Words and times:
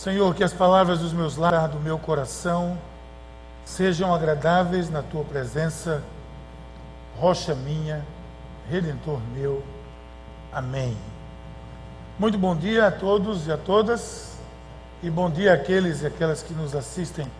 Senhor, 0.00 0.34
que 0.34 0.42
as 0.42 0.54
palavras 0.54 1.00
dos 1.00 1.12
meus 1.12 1.36
lábios, 1.36 1.72
do 1.72 1.78
meu 1.78 1.98
coração, 1.98 2.78
sejam 3.66 4.14
agradáveis 4.14 4.88
na 4.88 5.02
tua 5.02 5.22
presença, 5.24 6.02
rocha 7.18 7.54
minha, 7.54 8.02
redentor 8.70 9.20
meu. 9.34 9.62
Amém. 10.50 10.96
Muito 12.18 12.38
bom 12.38 12.56
dia 12.56 12.86
a 12.86 12.90
todos 12.90 13.46
e 13.46 13.52
a 13.52 13.58
todas, 13.58 14.38
e 15.02 15.10
bom 15.10 15.28
dia 15.28 15.52
àqueles 15.52 16.00
e 16.00 16.06
aquelas 16.06 16.42
que 16.42 16.54
nos 16.54 16.74
assistem 16.74 17.30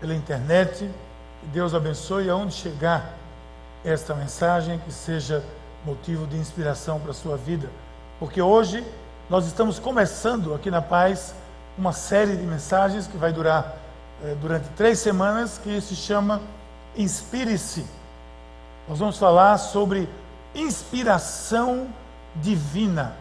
pela 0.00 0.14
internet. 0.14 0.88
Que 1.40 1.46
Deus 1.48 1.74
abençoe 1.74 2.30
aonde 2.30 2.54
chegar 2.54 3.12
esta 3.84 4.14
mensagem, 4.14 4.78
que 4.78 4.92
seja 4.92 5.42
motivo 5.84 6.28
de 6.28 6.36
inspiração 6.36 7.00
para 7.00 7.10
a 7.10 7.14
sua 7.14 7.36
vida, 7.36 7.68
porque 8.20 8.40
hoje 8.40 8.84
nós 9.28 9.46
estamos 9.46 9.80
começando 9.80 10.54
aqui 10.54 10.70
na 10.70 10.80
Paz 10.80 11.34
uma 11.76 11.92
série 11.92 12.36
de 12.36 12.42
mensagens 12.44 13.06
que 13.06 13.16
vai 13.16 13.32
durar 13.32 13.76
eh, 14.22 14.36
durante 14.40 14.68
três 14.76 14.98
semanas, 14.98 15.58
que 15.62 15.80
se 15.80 15.96
chama 15.96 16.40
Inspire-se. 16.96 17.84
Nós 18.88 18.98
vamos 18.98 19.18
falar 19.18 19.58
sobre 19.58 20.08
inspiração 20.54 21.88
divina. 22.36 23.14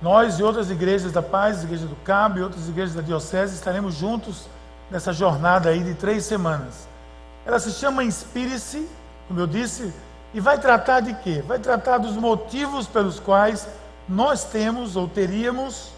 Nós 0.00 0.38
e 0.38 0.42
outras 0.42 0.70
igrejas 0.70 1.12
da 1.12 1.22
Paz, 1.22 1.64
Igreja 1.64 1.86
do 1.86 1.96
Cabo 1.96 2.38
e 2.38 2.42
outras 2.42 2.68
igrejas 2.68 2.94
da 2.94 3.02
Diocese 3.02 3.54
estaremos 3.54 3.94
juntos 3.94 4.46
nessa 4.90 5.12
jornada 5.12 5.70
aí 5.70 5.82
de 5.82 5.94
três 5.94 6.24
semanas. 6.24 6.88
Ela 7.44 7.58
se 7.58 7.72
chama 7.72 8.04
Inspire-se, 8.04 8.88
como 9.26 9.40
eu 9.40 9.46
disse, 9.46 9.92
e 10.32 10.40
vai 10.40 10.58
tratar 10.58 11.00
de 11.00 11.14
quê? 11.14 11.42
Vai 11.46 11.58
tratar 11.58 11.98
dos 11.98 12.16
motivos 12.16 12.86
pelos 12.86 13.18
quais 13.18 13.68
nós 14.08 14.44
temos 14.44 14.96
ou 14.96 15.08
teríamos 15.08 15.92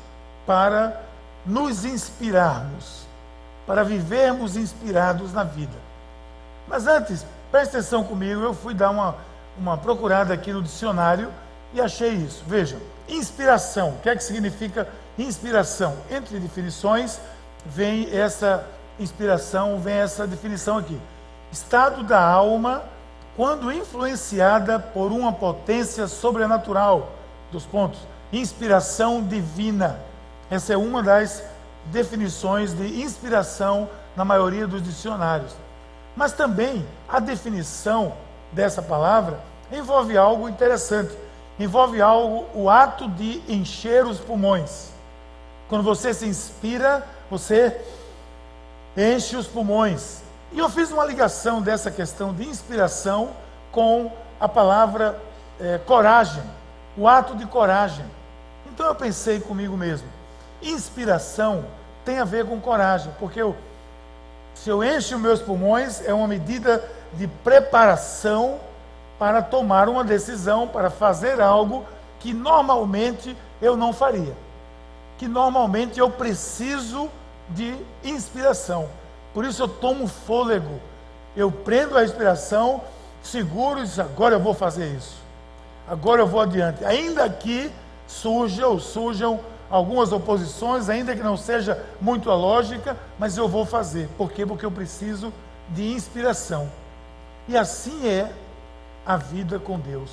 para 0.51 1.01
nos 1.47 1.85
inspirarmos, 1.85 3.07
para 3.69 3.85
vivermos 3.85 4.57
inspirados 4.57 5.33
na 5.33 5.45
vida. 5.45 5.77
Mas 6.67 6.89
antes, 6.89 7.25
preste 7.53 7.77
atenção 7.77 8.03
comigo, 8.03 8.41
eu 8.41 8.53
fui 8.53 8.75
dar 8.75 8.91
uma, 8.91 9.15
uma 9.57 9.79
procurada 9.79 10.35
aqui 10.35 10.53
no 10.53 10.61
dicionário 10.61 11.31
e 11.73 11.81
achei 11.81 12.15
isso. 12.15 12.43
Vejam, 12.49 12.81
inspiração, 13.09 13.91
o 13.91 13.99
que 13.99 14.09
é 14.09 14.17
que 14.17 14.25
significa 14.25 14.89
inspiração? 15.17 15.97
Entre 16.11 16.41
definições 16.41 17.21
vem 17.65 18.13
essa 18.13 18.67
inspiração, 18.99 19.79
vem 19.79 19.99
essa 19.99 20.27
definição 20.27 20.79
aqui. 20.79 21.01
Estado 21.53 22.03
da 22.03 22.21
alma 22.21 22.83
quando 23.37 23.73
influenciada 23.73 24.81
por 24.81 25.13
uma 25.13 25.33
potência 25.33 26.09
sobrenatural. 26.09 27.13
Dos 27.53 27.65
pontos. 27.65 28.01
Inspiração 28.33 29.23
divina. 29.23 30.10
Essa 30.51 30.73
é 30.73 30.77
uma 30.77 31.03
das 31.03 31.43
definições 31.87 32.75
de 32.75 33.01
inspiração 33.01 33.89
na 34.17 34.25
maioria 34.25 34.67
dos 34.67 34.83
dicionários. 34.83 35.53
Mas 36.17 36.33
também 36.33 36.85
a 37.09 37.21
definição 37.21 38.13
dessa 38.53 38.83
palavra 38.83 39.39
envolve 39.73 40.17
algo 40.19 40.49
interessante. 40.49 41.17
Envolve 41.59 42.01
algo, 42.01 42.47
o 42.55 42.69
ato 42.69 43.09
de 43.09 43.43
encher 43.49 44.05
os 44.05 44.19
pulmões. 44.19 44.91
Quando 45.69 45.85
você 45.85 46.13
se 46.13 46.27
inspira, 46.27 47.07
você 47.31 47.81
enche 48.97 49.37
os 49.37 49.47
pulmões. 49.47 50.23
E 50.53 50.59
eu 50.59 50.69
fiz 50.69 50.91
uma 50.91 51.05
ligação 51.05 51.63
dessa 51.63 51.91
questão 51.91 52.35
de 52.35 52.45
inspiração 52.45 53.31
com 53.71 54.11
a 54.41 54.49
palavra 54.49 55.21
é, 55.61 55.79
coragem, 55.79 56.43
o 56.97 57.07
ato 57.07 57.37
de 57.37 57.47
coragem. 57.47 58.05
Então 58.73 58.87
eu 58.87 58.95
pensei 58.95 59.39
comigo 59.39 59.77
mesmo, 59.77 60.09
inspiração 60.63 61.65
tem 62.05 62.19
a 62.19 62.25
ver 62.25 62.47
com 62.47 62.61
coragem, 62.61 63.13
porque 63.19 63.41
eu, 63.41 63.57
se 64.55 64.69
eu 64.69 64.83
encho 64.83 65.19
meus 65.19 65.41
pulmões, 65.41 66.07
é 66.07 66.13
uma 66.13 66.27
medida 66.27 66.83
de 67.15 67.27
preparação 67.27 68.59
para 69.19 69.43
tomar 69.43 69.89
uma 69.89 70.03
decisão, 70.03 70.67
para 70.67 70.91
fazer 70.91 71.41
algo 71.41 71.85
que 72.19 72.33
normalmente 72.33 73.37
eu 73.61 73.77
não 73.77 73.93
faria, 73.93 74.35
que 75.19 75.29
normalmente 75.29 75.99
eu 75.99 76.11
preciso 76.11 77.11
de 77.49 77.77
inspiração. 78.05 78.89
Por 79.35 79.45
isso 79.45 79.63
eu 79.63 79.69
tomo 79.69 80.07
fôlego, 80.07 80.81
eu 81.37 81.51
prendo 81.51 81.97
a 81.97 82.01
respiração, 82.01 82.81
seguro 83.23 83.81
e 83.81 83.83
diz, 83.83 83.99
agora 83.99 84.35
eu 84.35 84.41
vou 84.41 84.55
fazer 84.55 84.87
isso. 84.89 85.17
Agora 85.89 86.23
eu 86.23 86.27
vou 86.27 86.41
adiante. 86.41 86.85
Ainda 86.85 87.29
que 87.29 87.71
surjam, 88.07 88.79
surjam 88.79 89.41
algumas 89.71 90.13
oposições, 90.13 90.89
ainda 90.89 91.15
que 91.15 91.23
não 91.23 91.37
seja 91.37 91.83
muito 92.01 92.31
a 92.31 92.35
lógica, 92.35 92.97
mas 93.19 93.37
eu 93.37 93.49
vou 93.49 93.65
fazer. 93.65 94.09
Por 94.19 94.33
quê? 94.33 94.45
Porque 94.45 94.67
eu 94.67 94.71
preciso 94.71 95.33
de 95.69 95.93
inspiração. 95.93 96.69
E 97.49 97.57
assim 97.57 98.07
é 98.09 98.33
a 99.07 99.17
vida 99.17 99.59
com 99.59 99.79
Deus. 99.79 100.11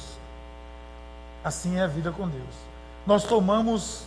Assim 1.43 1.77
é 1.77 1.83
a 1.83 1.87
vida 1.87 2.11
com 2.11 2.27
Deus. 2.27 2.55
Nós 3.05 3.23
tomamos 3.23 4.03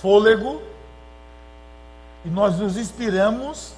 fôlego 0.00 0.62
e 2.24 2.28
nós 2.28 2.58
nos 2.58 2.76
inspiramos 2.76 3.72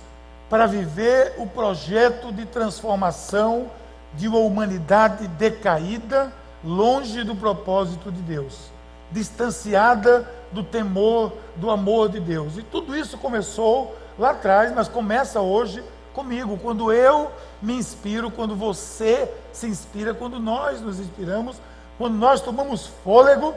para 0.49 0.67
viver 0.67 1.35
o 1.39 1.47
projeto 1.47 2.33
de 2.33 2.45
transformação 2.47 3.71
de 4.15 4.29
uma 4.29 4.39
humanidade 4.39 5.27
decaída, 5.29 6.33
longe 6.65 7.23
do 7.25 7.35
propósito 7.35 8.11
de 8.11 8.21
Deus, 8.23 8.71
distanciada 9.11 10.29
do 10.53 10.63
temor, 10.63 11.33
do 11.57 11.71
amor 11.71 12.09
de 12.09 12.21
Deus. 12.21 12.57
E 12.57 12.63
tudo 12.63 12.97
isso 12.97 13.19
começou 13.19 13.97
lá 14.19 14.31
atrás, 14.31 14.73
mas 14.75 14.89
começa 14.89 15.41
hoje 15.41 15.83
comigo, 16.13 16.59
quando 16.63 16.91
eu 16.91 17.31
me 17.61 17.75
inspiro, 17.75 18.31
quando 18.31 18.57
você 18.57 19.31
se 19.53 19.67
inspira, 19.67 20.15
quando 20.15 20.41
nós 20.41 20.81
nos 20.81 20.99
inspiramos, 20.99 21.57
quando 21.99 22.15
nós 22.15 22.41
tomamos 22.41 22.87
fôlego 23.05 23.55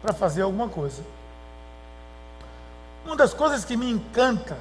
para 0.00 0.14
fazer 0.14 0.42
alguma 0.42 0.68
coisa. 0.68 1.02
Uma 3.04 3.16
das 3.16 3.34
coisas 3.34 3.64
que 3.64 3.76
me 3.76 3.90
encanta 3.90 4.56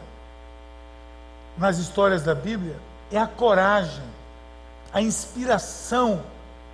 nas 1.57 1.78
histórias 1.78 2.23
da 2.23 2.35
Bíblia 2.35 2.75
é 3.12 3.18
a 3.18 3.28
coragem, 3.28 4.03
a 4.94 5.01
inspiração 5.01 6.22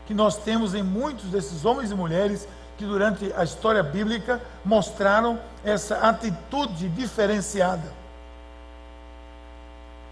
que 0.08 0.14
nós 0.14 0.38
temos 0.38 0.74
em 0.74 0.84
muitos 0.84 1.26
desses 1.26 1.66
homens 1.66 1.92
e 1.92 1.96
mulheres 1.96 2.48
que 2.78 2.86
durante 2.86 3.32
a 3.36 3.44
história 3.44 3.82
bíblica 3.82 4.42
mostraram 4.64 5.40
essa 5.64 5.98
atitude 5.98 6.90
diferenciada. 6.90 7.94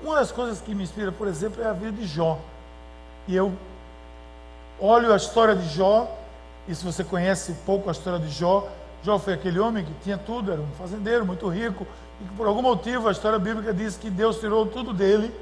Uma 0.01 0.15
das 0.15 0.31
coisas 0.31 0.59
que 0.61 0.73
me 0.73 0.83
inspira, 0.83 1.11
por 1.11 1.27
exemplo, 1.27 1.63
é 1.63 1.67
a 1.67 1.73
vida 1.73 1.93
de 1.93 2.05
Jó. 2.05 2.39
E 3.27 3.35
eu 3.35 3.53
olho 4.79 5.13
a 5.13 5.15
história 5.15 5.55
de 5.55 5.67
Jó, 5.69 6.09
e 6.67 6.75
se 6.75 6.83
você 6.83 7.03
conhece 7.03 7.51
um 7.51 7.65
pouco 7.65 7.89
a 7.89 7.91
história 7.91 8.19
de 8.19 8.29
Jó, 8.29 8.67
Jó 9.03 9.19
foi 9.19 9.33
aquele 9.33 9.59
homem 9.59 9.83
que 9.83 9.93
tinha 10.03 10.17
tudo, 10.17 10.51
era 10.51 10.61
um 10.61 10.71
fazendeiro 10.77 11.25
muito 11.25 11.47
rico, 11.47 11.85
e 12.21 12.25
que 12.25 12.33
por 12.35 12.47
algum 12.47 12.61
motivo 12.61 13.07
a 13.07 13.11
história 13.11 13.39
bíblica 13.39 13.73
diz 13.73 13.97
que 13.97 14.09
Deus 14.09 14.39
tirou 14.39 14.65
tudo 14.65 14.93
dele 14.93 15.33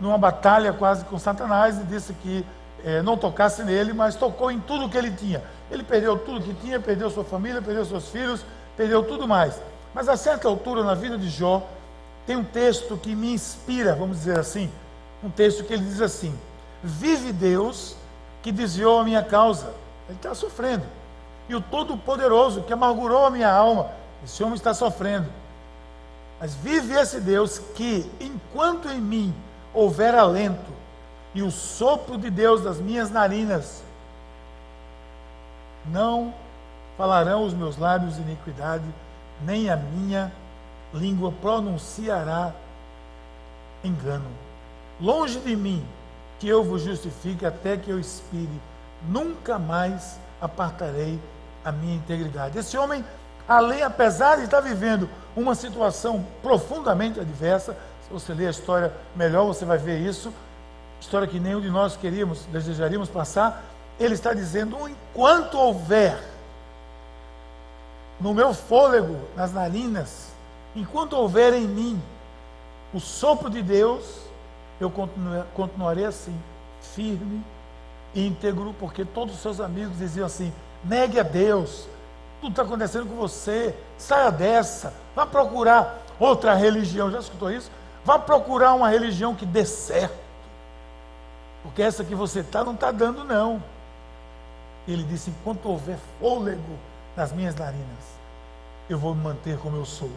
numa 0.00 0.18
batalha 0.18 0.72
quase 0.72 1.04
com 1.04 1.18
Satanás 1.18 1.78
e 1.78 1.84
disse 1.84 2.12
que 2.14 2.44
é, 2.84 3.02
não 3.02 3.16
tocasse 3.16 3.62
nele, 3.64 3.92
mas 3.92 4.14
tocou 4.14 4.50
em 4.50 4.60
tudo 4.60 4.88
que 4.88 4.96
ele 4.96 5.10
tinha. 5.10 5.42
Ele 5.70 5.82
perdeu 5.82 6.18
tudo 6.18 6.42
que 6.42 6.54
tinha, 6.54 6.78
perdeu 6.78 7.10
sua 7.10 7.24
família, 7.24 7.60
perdeu 7.60 7.84
seus 7.84 8.08
filhos, 8.08 8.44
perdeu 8.76 9.02
tudo 9.02 9.26
mais. 9.26 9.60
Mas 9.94 10.08
a 10.08 10.16
certa 10.16 10.48
altura 10.48 10.84
na 10.84 10.94
vida 10.94 11.16
de 11.18 11.28
Jó, 11.28 11.66
tem 12.26 12.36
um 12.36 12.44
texto 12.44 12.96
que 12.96 13.14
me 13.14 13.32
inspira, 13.32 13.94
vamos 13.94 14.18
dizer 14.18 14.38
assim, 14.38 14.70
um 15.22 15.30
texto 15.30 15.64
que 15.64 15.72
ele 15.72 15.84
diz 15.84 16.00
assim: 16.00 16.36
Vive 16.82 17.32
Deus 17.32 17.96
que 18.42 18.52
desviou 18.52 19.00
a 19.00 19.04
minha 19.04 19.22
causa. 19.22 19.72
Ele 20.08 20.16
está 20.16 20.34
sofrendo. 20.34 20.84
E 21.48 21.54
o 21.54 21.60
Todo-Poderoso 21.60 22.62
que 22.62 22.72
amargurou 22.72 23.24
a 23.24 23.30
minha 23.30 23.50
alma. 23.50 23.90
Esse 24.24 24.42
homem 24.42 24.56
está 24.56 24.74
sofrendo. 24.74 25.28
Mas 26.40 26.54
vive 26.54 26.94
esse 26.94 27.20
Deus 27.20 27.58
que, 27.58 28.10
enquanto 28.20 28.88
em 28.88 29.00
mim 29.00 29.34
houver 29.72 30.14
alento 30.14 30.72
e 31.34 31.42
o 31.42 31.50
sopro 31.50 32.18
de 32.18 32.30
Deus 32.30 32.62
das 32.62 32.78
minhas 32.78 33.10
narinas, 33.10 33.82
não 35.90 36.34
falarão 36.96 37.44
os 37.44 37.54
meus 37.54 37.76
lábios 37.76 38.18
iniquidade, 38.18 38.84
nem 39.42 39.68
a 39.70 39.76
minha 39.76 40.32
língua 40.92 41.32
pronunciará 41.40 42.52
engano. 43.84 44.28
Longe 45.00 45.38
de 45.40 45.54
mim 45.54 45.84
que 46.38 46.48
eu 46.48 46.64
vos 46.64 46.82
justifique 46.82 47.44
até 47.44 47.76
que 47.76 47.90
eu 47.90 47.98
expire, 47.98 48.60
nunca 49.08 49.58
mais 49.58 50.18
apartarei 50.40 51.18
a 51.64 51.72
minha 51.72 51.96
integridade. 51.96 52.58
Esse 52.58 52.76
homem, 52.76 53.04
além, 53.48 53.82
apesar 53.82 54.36
de 54.36 54.44
estar 54.44 54.60
vivendo 54.60 55.08
uma 55.34 55.54
situação 55.54 56.24
profundamente 56.42 57.20
adversa, 57.20 57.76
se 58.06 58.12
você 58.12 58.32
ler 58.32 58.46
a 58.46 58.50
história 58.50 58.92
melhor, 59.14 59.46
você 59.46 59.64
vai 59.64 59.78
ver 59.78 59.98
isso, 59.98 60.32
história 61.00 61.26
que 61.26 61.40
nenhum 61.40 61.60
de 61.60 61.70
nós 61.70 61.96
queríamos, 61.96 62.44
desejaríamos 62.46 63.08
passar, 63.08 63.64
ele 63.98 64.14
está 64.14 64.32
dizendo, 64.34 64.76
enquanto 64.88 65.58
houver 65.58 66.18
no 68.20 68.32
meu 68.32 68.54
fôlego, 68.54 69.18
nas 69.34 69.52
narinas, 69.52 70.28
enquanto 70.74 71.14
houver 71.14 71.54
em 71.54 71.66
mim 71.66 72.02
o 72.92 73.00
sopro 73.00 73.50
de 73.50 73.62
Deus, 73.62 74.04
eu 74.80 74.90
continuarei 75.54 76.04
assim, 76.04 76.34
firme, 76.94 77.42
íntegro, 78.14 78.74
porque 78.78 79.04
todos 79.04 79.34
os 79.34 79.40
seus 79.40 79.60
amigos 79.60 79.98
diziam 79.98 80.26
assim: 80.26 80.52
negue 80.84 81.18
a 81.18 81.22
Deus, 81.22 81.86
tudo 82.40 82.50
está 82.50 82.62
acontecendo 82.62 83.06
com 83.06 83.16
você, 83.16 83.74
saia 83.98 84.30
dessa, 84.30 84.92
vá 85.14 85.26
procurar 85.26 86.02
outra 86.18 86.54
religião. 86.54 87.10
Já 87.10 87.18
escutou 87.18 87.50
isso? 87.50 87.70
Vá 88.04 88.18
procurar 88.18 88.74
uma 88.74 88.88
religião 88.88 89.34
que 89.34 89.44
dê 89.44 89.64
certo, 89.64 90.16
porque 91.62 91.82
essa 91.82 92.04
que 92.04 92.14
você 92.14 92.40
está 92.40 92.62
não 92.62 92.74
está 92.74 92.90
dando, 92.90 93.24
não. 93.24 93.62
Ele 94.86 95.04
disse: 95.04 95.30
enquanto 95.30 95.68
houver 95.68 95.98
fôlego 96.20 96.78
nas 97.16 97.32
minhas 97.32 97.54
narinas, 97.54 98.16
eu 98.88 98.98
vou 98.98 99.14
me 99.14 99.22
manter 99.22 99.58
como 99.58 99.76
eu 99.76 99.84
sou. 99.84 100.10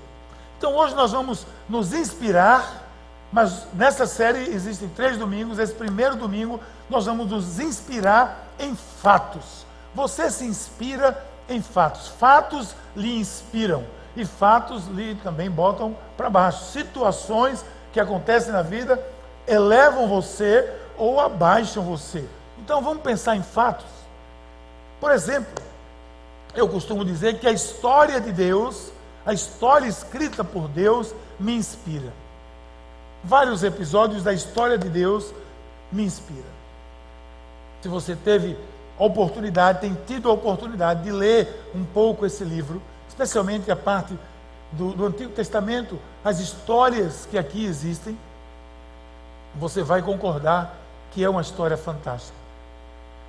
Então 0.58 0.76
hoje 0.76 0.94
nós 0.94 1.12
vamos 1.12 1.48
nos 1.68 1.94
inspirar, 1.94 2.88
mas 3.32 3.66
nessa 3.74 4.06
série 4.06 4.40
existem 4.40 4.90
três 4.90 5.18
domingos. 5.18 5.58
Esse 5.58 5.74
primeiro 5.74 6.16
domingo 6.16 6.60
nós 6.90 7.06
vamos 7.06 7.32
nos 7.32 7.60
inspirar 7.60 8.46
em 8.60 8.76
fatos. 8.76 9.66
Você 9.96 10.30
se 10.30 10.46
inspira 10.46 11.26
em 11.48 11.62
fatos. 11.62 12.08
Fatos 12.10 12.76
lhe 12.96 13.18
inspiram 13.18 13.86
e 14.16 14.26
fatos 14.26 14.88
lhe 14.88 15.16
também 15.16 15.50
botam 15.50 15.96
para 16.18 16.30
baixo. 16.30 16.72
Situações 16.72 17.66
que 17.92 18.00
acontecem 18.00 18.52
na 18.52 18.62
vida 18.62 19.02
elevam 19.48 20.08
você 20.08 20.72
ou 20.98 21.20
abaixam 21.20 21.84
você. 21.84 22.28
Então 22.60 22.82
vamos 22.82 23.02
pensar 23.02 23.36
em 23.36 23.42
fatos. 23.44 23.99
Por 25.00 25.12
exemplo, 25.12 25.64
eu 26.56 26.68
costumo 26.68 27.06
dizer 27.06 27.40
que 27.40 27.48
a 27.48 27.52
história 27.52 28.20
de 28.20 28.32
Deus 28.32 28.92
a 29.30 29.34
história 29.34 29.86
escrita 29.86 30.44
por 30.44 30.68
Deus 30.68 31.14
me 31.40 31.54
inspira. 31.54 32.12
Vários 33.24 33.64
episódios 33.64 34.24
da 34.24 34.34
história 34.34 34.78
de 34.78 34.90
Deus 34.90 35.32
me 35.92 36.04
inspiram. 36.04 36.50
Se 37.82 37.88
você 37.88 38.16
teve 38.16 38.58
a 38.98 39.04
oportunidade, 39.04 39.82
tem 39.82 39.96
tido 40.08 40.30
a 40.30 40.34
oportunidade 40.34 41.04
de 41.04 41.12
ler 41.12 41.70
um 41.76 41.86
pouco 41.86 42.26
esse 42.26 42.44
livro, 42.44 42.82
especialmente 43.08 43.70
a 43.70 43.76
parte 43.76 44.18
do, 44.72 44.94
do 44.94 45.06
Antigo 45.06 45.32
Testamento, 45.32 46.00
as 46.24 46.40
histórias 46.40 47.28
que 47.30 47.38
aqui 47.38 47.66
existem, 47.66 48.18
você 49.54 49.84
vai 49.84 50.02
concordar 50.02 50.76
que 51.12 51.24
é 51.24 51.30
uma 51.30 51.42
história 51.42 51.78
fantástica. 51.78 52.38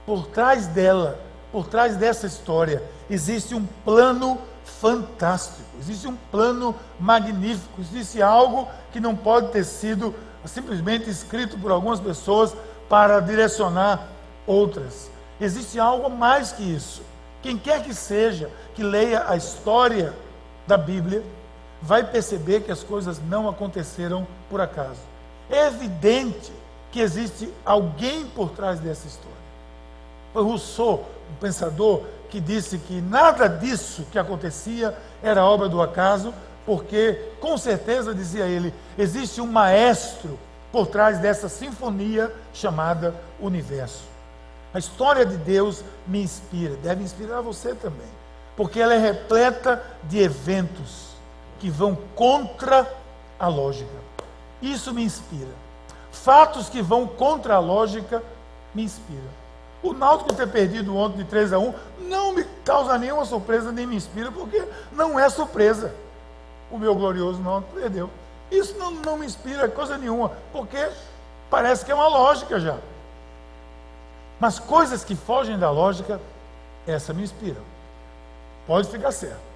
Por 0.06 0.26
trás 0.28 0.66
dela, 0.66 1.18
por 1.52 1.66
trás 1.66 1.96
dessa 1.96 2.26
história, 2.26 2.82
existe 3.08 3.54
um 3.54 3.66
plano 3.84 4.38
fantástico, 4.64 5.68
existe 5.80 6.06
um 6.06 6.16
plano 6.30 6.74
magnífico, 6.98 7.80
existe 7.80 8.22
algo 8.22 8.68
que 8.92 9.00
não 9.00 9.16
pode 9.16 9.48
ter 9.48 9.64
sido 9.64 10.14
simplesmente 10.44 11.10
escrito 11.10 11.58
por 11.58 11.70
algumas 11.70 12.00
pessoas 12.00 12.54
para 12.88 13.20
direcionar 13.20 14.08
outras. 14.46 15.10
Existe 15.40 15.78
algo 15.78 16.08
mais 16.08 16.52
que 16.52 16.62
isso. 16.62 17.02
Quem 17.42 17.56
quer 17.56 17.82
que 17.82 17.94
seja 17.94 18.50
que 18.74 18.82
leia 18.82 19.28
a 19.28 19.36
história 19.36 20.14
da 20.66 20.76
Bíblia, 20.76 21.22
vai 21.82 22.04
perceber 22.04 22.60
que 22.60 22.70
as 22.70 22.82
coisas 22.82 23.20
não 23.28 23.48
aconteceram 23.48 24.26
por 24.48 24.60
acaso. 24.60 25.00
É 25.48 25.66
evidente 25.66 26.52
que 26.92 27.00
existe 27.00 27.52
alguém 27.64 28.26
por 28.26 28.50
trás 28.50 28.78
dessa 28.78 29.06
história. 29.06 29.39
Foi 30.32 30.42
Rousseau, 30.42 31.06
um 31.32 31.34
pensador 31.36 32.02
que 32.28 32.40
disse 32.40 32.78
que 32.78 33.00
nada 33.00 33.48
disso 33.48 34.06
que 34.12 34.18
acontecia 34.18 34.96
era 35.22 35.44
obra 35.44 35.68
do 35.68 35.82
acaso, 35.82 36.32
porque, 36.64 37.18
com 37.40 37.58
certeza, 37.58 38.14
dizia 38.14 38.46
ele, 38.46 38.72
existe 38.96 39.40
um 39.40 39.46
maestro 39.46 40.38
por 40.70 40.86
trás 40.86 41.18
dessa 41.18 41.48
sinfonia 41.48 42.32
chamada 42.52 43.14
universo. 43.40 44.04
A 44.72 44.78
história 44.78 45.26
de 45.26 45.36
Deus 45.36 45.82
me 46.06 46.22
inspira, 46.22 46.76
deve 46.76 47.02
inspirar 47.02 47.40
você 47.40 47.74
também, 47.74 48.06
porque 48.56 48.78
ela 48.78 48.94
é 48.94 48.98
repleta 48.98 49.82
de 50.04 50.20
eventos 50.20 51.10
que 51.58 51.68
vão 51.68 51.98
contra 52.14 52.88
a 53.38 53.48
lógica. 53.48 53.90
Isso 54.62 54.94
me 54.94 55.02
inspira. 55.02 55.50
Fatos 56.12 56.68
que 56.68 56.80
vão 56.80 57.06
contra 57.06 57.54
a 57.54 57.58
lógica 57.58 58.22
me 58.72 58.84
inspiram. 58.84 59.39
O 59.82 59.92
Náutico 59.92 60.34
ter 60.34 60.46
perdido 60.48 60.94
ontem 60.94 61.18
de 61.18 61.24
3 61.24 61.52
a 61.52 61.58
1 61.58 61.74
não 62.00 62.32
me 62.32 62.44
causa 62.64 62.98
nenhuma 62.98 63.24
surpresa, 63.24 63.72
nem 63.72 63.86
me 63.86 63.96
inspira, 63.96 64.30
porque 64.30 64.62
não 64.92 65.18
é 65.18 65.28
surpresa. 65.28 65.94
O 66.70 66.78
meu 66.78 66.94
glorioso 66.94 67.40
Náutico 67.40 67.74
perdeu. 67.74 68.10
Isso 68.50 68.76
não, 68.76 68.90
não 68.90 69.16
me 69.16 69.24
inspira 69.24 69.68
coisa 69.68 69.96
nenhuma, 69.96 70.32
porque 70.52 70.90
parece 71.48 71.84
que 71.84 71.92
é 71.92 71.94
uma 71.94 72.08
lógica 72.08 72.60
já. 72.60 72.76
Mas 74.38 74.58
coisas 74.58 75.04
que 75.04 75.14
fogem 75.14 75.58
da 75.58 75.70
lógica, 75.70 76.20
essa 76.86 77.14
me 77.14 77.22
inspira. 77.22 77.60
Pode 78.66 78.88
ficar 78.88 79.12
certo. 79.12 79.50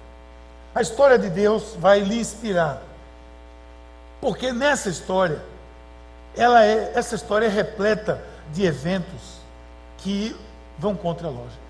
A 0.73 0.81
história 0.81 1.17
de 1.17 1.29
Deus 1.29 1.75
vai 1.77 1.99
lhe 1.99 2.19
inspirar. 2.19 2.81
Porque 4.21 4.51
nessa 4.51 4.89
história, 4.89 5.41
ela 6.35 6.63
é, 6.65 6.91
essa 6.95 7.15
história 7.15 7.45
é 7.45 7.49
repleta 7.49 8.23
de 8.51 8.65
eventos 8.65 9.34
que 10.05 10.35
vão 10.77 10.95
contra 10.95 11.27
a 11.27 11.31
lógica. 11.31 11.65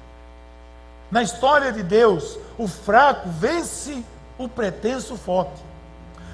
Na 1.10 1.24
história 1.24 1.72
de 1.72 1.82
Deus, 1.82 2.38
o 2.58 2.68
fraco 2.68 3.30
vence 3.30 4.04
o 4.38 4.50
pretenso 4.50 5.16
forte. 5.16 5.64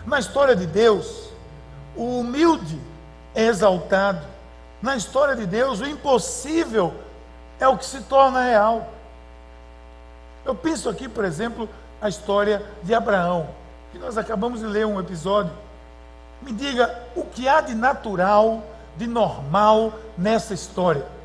Na 0.03 0.17
história 0.17 0.55
de 0.55 0.65
Deus, 0.65 1.29
o 1.95 2.21
humilde 2.21 2.81
é 3.35 3.45
exaltado. 3.45 4.25
Na 4.81 4.95
história 4.95 5.35
de 5.35 5.45
Deus, 5.45 5.79
o 5.79 5.85
impossível 5.85 6.91
é 7.59 7.67
o 7.67 7.77
que 7.77 7.85
se 7.85 8.01
torna 8.01 8.45
real. 8.45 8.89
Eu 10.43 10.55
penso 10.55 10.89
aqui, 10.89 11.07
por 11.07 11.23
exemplo, 11.23 11.69
a 12.01 12.09
história 12.09 12.65
de 12.81 12.95
Abraão, 12.95 13.47
que 13.91 13.99
nós 13.99 14.17
acabamos 14.17 14.61
de 14.61 14.65
ler 14.65 14.87
um 14.87 14.99
episódio. 14.99 15.53
Me 16.41 16.51
diga 16.51 16.99
o 17.15 17.23
que 17.25 17.47
há 17.47 17.61
de 17.61 17.75
natural, 17.75 18.63
de 18.97 19.05
normal 19.05 19.93
nessa 20.17 20.55
história 20.55 21.20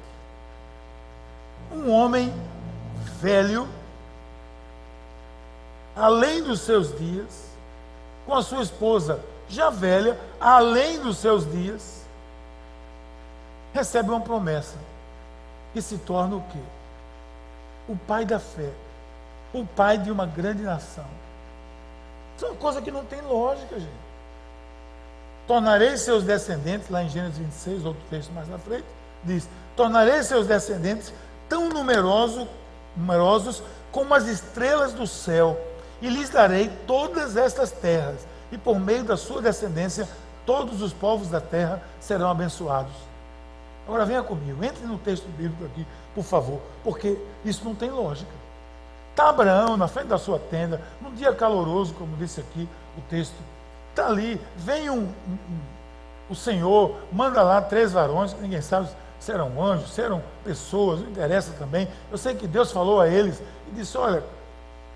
um 1.72 1.90
homem 1.90 2.32
velho, 3.20 3.68
além 5.94 6.42
dos 6.42 6.60
seus 6.60 6.96
dias, 6.96 7.46
com 8.24 8.34
a 8.34 8.42
sua 8.42 8.62
esposa 8.62 9.20
já 9.49 9.70
velha, 9.70 10.18
além 10.40 10.99
dos 11.00 11.18
seus 11.18 11.50
dias, 11.50 12.04
recebe 13.73 14.11
uma 14.11 14.20
promessa 14.20 14.76
e 15.75 15.82
se 15.82 15.99
torna 15.99 16.37
o 16.37 16.42
quê? 16.50 16.58
O 17.88 17.96
pai 17.96 18.25
da 18.25 18.40
fé, 18.40 18.70
o 19.52 19.64
pai 19.64 19.99
de 19.99 20.11
uma 20.11 20.26
grande 20.26 20.62
nação. 20.62 21.06
Isso 22.37 22.46
é 22.46 22.49
uma 22.49 22.56
coisa 22.56 22.82
que 22.82 22.90
não 22.90 23.04
tem 23.04 23.20
lógica, 23.23 23.78
gente. 23.78 24.06
Tornarei 25.46 25.96
seus 25.96 26.25
descendentes, 26.25 26.90
lá 26.90 27.02
em 27.02 27.08
Gênesis 27.08 27.38
26, 27.38 27.85
outro 27.85 28.02
texto 28.11 28.32
mais 28.32 28.49
na 28.49 28.58
frente, 28.58 28.85
diz: 29.23 29.49
Tornarei 29.76 30.23
seus 30.23 30.46
descendentes 30.46 31.12
tão 31.49 31.69
numeroso, 31.69 32.47
numerosos 32.97 33.62
como 33.93 34.15
as 34.15 34.26
estrelas 34.26 34.93
do 34.93 35.07
céu, 35.07 35.59
e 36.00 36.09
lhes 36.09 36.29
darei 36.29 36.71
todas 36.87 37.37
estas 37.37 37.71
terras, 37.71 38.26
e 38.53 38.59
por 38.59 38.79
meio 38.79 39.05
da 39.05 39.17
sua 39.17 39.41
descendência 39.41 40.09
todos 40.45 40.83
os 40.83 40.93
povos 40.93 41.29
da 41.29 41.41
terra 41.41 41.83
serão 41.99 42.31
abençoados. 42.31 42.93
Agora 43.87 44.05
venha 44.05 44.23
comigo, 44.23 44.62
entre 44.65 44.85
no 44.85 44.99
texto 44.99 45.26
bíblico 45.29 45.65
aqui, 45.65 45.87
por 46.15 46.25
favor, 46.25 46.61
porque 46.83 47.17
isso 47.45 47.65
não 47.65 47.75
tem 47.75 47.91
lógica. 47.91 48.31
Está 49.11 49.31
Abraão 49.31 49.76
na 49.76 49.88
frente 49.88 50.09
da 50.09 50.19
sua 50.19 50.38
tenda, 50.38 50.81
num 51.00 51.15
dia 51.15 51.33
caloroso, 51.33 51.95
como 51.95 52.17
disse 52.17 52.41
aqui 52.41 52.69
o 52.99 53.00
texto. 53.09 53.35
Está 53.91 54.09
ali, 54.09 54.41
vem 54.57 54.91
um, 54.91 54.99
um, 54.99 55.33
um, 55.33 55.61
o 56.29 56.35
Senhor, 56.35 56.97
manda 57.11 57.43
lá 57.43 57.62
três 57.62 57.93
varões, 57.93 58.35
que 58.35 58.43
ninguém 58.43 58.61
sabe 58.61 58.88
se 59.26 59.33
eram 59.33 59.61
anjos, 59.61 59.92
se 59.92 60.00
eram 60.00 60.23
pessoas, 60.45 61.00
não 61.00 61.11
interessa 61.11 61.52
também. 61.59 61.88
Eu 62.12 62.16
sei 62.16 62.37
que 62.37 62.47
Deus 62.47 62.71
falou 62.71 63.00
a 63.00 63.09
eles 63.09 63.42
e 63.68 63.75
disse: 63.75 63.99
Olha, 63.99 64.23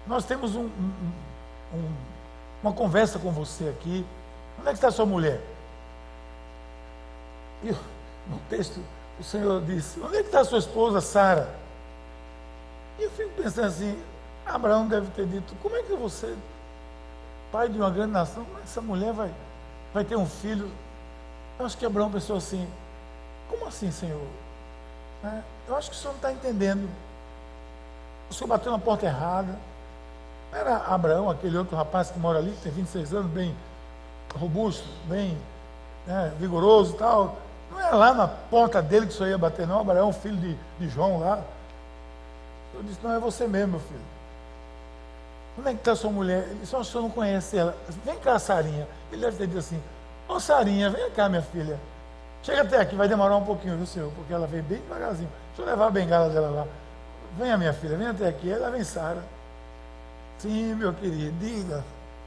nós 0.07 0.25
temos 0.25 0.55
um, 0.55 0.67
um, 1.75 1.93
uma 2.63 2.73
conversa 2.73 3.19
com 3.19 3.33
você 3.33 3.69
aqui. 3.69 4.07
Onde 4.57 4.69
é 4.69 4.71
que 4.71 4.77
está 4.77 4.93
sua 4.93 5.05
mulher? 5.05 5.41
E 7.65 7.73
no 7.73 8.39
texto 8.49 8.81
o 9.19 9.25
Senhor 9.25 9.61
disse: 9.63 10.01
Onde 10.01 10.19
é 10.19 10.21
que 10.21 10.29
está 10.29 10.45
sua 10.45 10.59
esposa, 10.59 11.01
Sara? 11.01 11.53
E 13.01 13.03
eu 13.03 13.11
fico 13.11 13.31
pensando 13.31 13.67
assim: 13.67 14.01
Abraão 14.47 14.87
deve 14.87 15.11
ter 15.11 15.27
dito: 15.27 15.57
Como 15.61 15.75
é 15.75 15.83
que 15.83 15.93
você, 15.95 16.37
pai 17.51 17.69
de 17.69 17.77
uma 17.77 17.91
grande 17.91 18.13
nação, 18.13 18.45
como 18.45 18.59
é 18.59 18.61
que 18.61 18.69
essa 18.69 18.81
mulher 18.81 19.13
vai, 19.13 19.35
vai 19.93 20.05
ter 20.05 20.15
um 20.15 20.27
filho? 20.27 20.71
Eu 21.59 21.67
acho 21.67 21.77
que 21.77 21.85
Abraão 21.85 22.13
pensou 22.13 22.37
assim: 22.37 22.69
como 23.51 23.67
assim, 23.67 23.91
Senhor? 23.91 24.21
É, 25.25 25.41
eu 25.69 25.77
acho 25.77 25.91
que 25.91 25.97
o 25.97 25.99
Senhor 25.99 26.13
não 26.13 26.17
está 26.17 26.33
entendendo. 26.33 26.89
O 28.31 28.35
Senhor 28.35 28.49
bateu 28.49 28.71
na 28.71 28.79
porta 28.79 29.07
errada. 29.07 29.59
Era 30.53 30.79
Abraão, 30.79 31.29
aquele 31.29 31.59
outro 31.59 31.77
rapaz 31.77 32.11
que 32.11 32.19
mora 32.19 32.39
ali, 32.39 32.53
que 32.53 32.63
tem 32.63 32.73
26 32.73 33.15
anos, 33.15 33.31
bem 33.31 33.55
robusto, 34.37 34.89
bem 35.05 35.37
né, 36.07 36.33
vigoroso 36.39 36.95
e 36.95 36.99
tal. 36.99 37.37
Não 37.71 37.81
é 37.81 37.91
lá 37.91 38.15
na 38.15 38.27
porta 38.27 38.83
dele 38.83 39.07
que 39.07 39.13
o 39.13 39.17
senhor 39.17 39.31
ia 39.31 39.39
bater, 39.39 39.67
não. 39.67 39.81
Abraão, 39.81 40.13
filho 40.13 40.37
de, 40.37 40.57
de 40.79 40.89
João 40.89 41.21
lá. 41.21 41.43
Eu 42.75 42.83
disse, 42.83 42.99
não, 43.03 43.13
é 43.13 43.19
você 43.19 43.47
mesmo, 43.47 43.73
meu 43.73 43.81
filho. 43.81 44.01
Como 45.55 45.69
é 45.69 45.73
que 45.73 45.79
está 45.79 45.95
sua 45.95 46.11
mulher? 46.11 46.45
Ele 46.49 46.61
disse, 46.61 46.75
o 46.75 46.85
senhor 46.85 47.03
não 47.03 47.11
conhece 47.11 47.57
ela. 47.57 47.77
Vem 48.05 48.19
cá, 48.19 48.39
Sarinha. 48.39 48.89
Ele 49.13 49.21
deve 49.21 49.37
ter 49.37 49.47
dito 49.47 49.59
assim, 49.59 49.81
ô 50.29 50.41
Sarinha, 50.41 50.91
vem 50.91 51.11
cá, 51.11 51.29
minha 51.29 51.43
filha. 51.43 51.79
Chega 52.43 52.63
até 52.63 52.81
aqui, 52.81 52.97
vai 52.97 53.09
demorar 53.09 53.37
um 53.37 53.45
pouquinho, 53.45 53.77
viu, 53.77 53.87
senhor? 53.87 54.11
Porque 54.13 54.33
ela 54.33 54.47
veio 54.47 54.63
bem 54.63 54.79
devagarzinho. 54.79 55.31
Deixa 55.49 55.63
eu 55.63 55.67
levar 55.67 55.87
a 55.89 55.91
bengala 55.91 56.31
dela 56.31 56.49
lá. 56.49 56.67
Venha, 57.37 57.59
minha 57.59 57.73
filha, 57.73 57.97
vem 57.97 58.09
até 58.09 58.29
aqui. 58.29 58.51
Ela 58.51 58.71
vem, 58.71 58.83
Sara. 58.83 59.23
Sim, 60.39 60.75
meu 60.75 60.93
querido, 60.95 61.33
diga. 61.39 61.85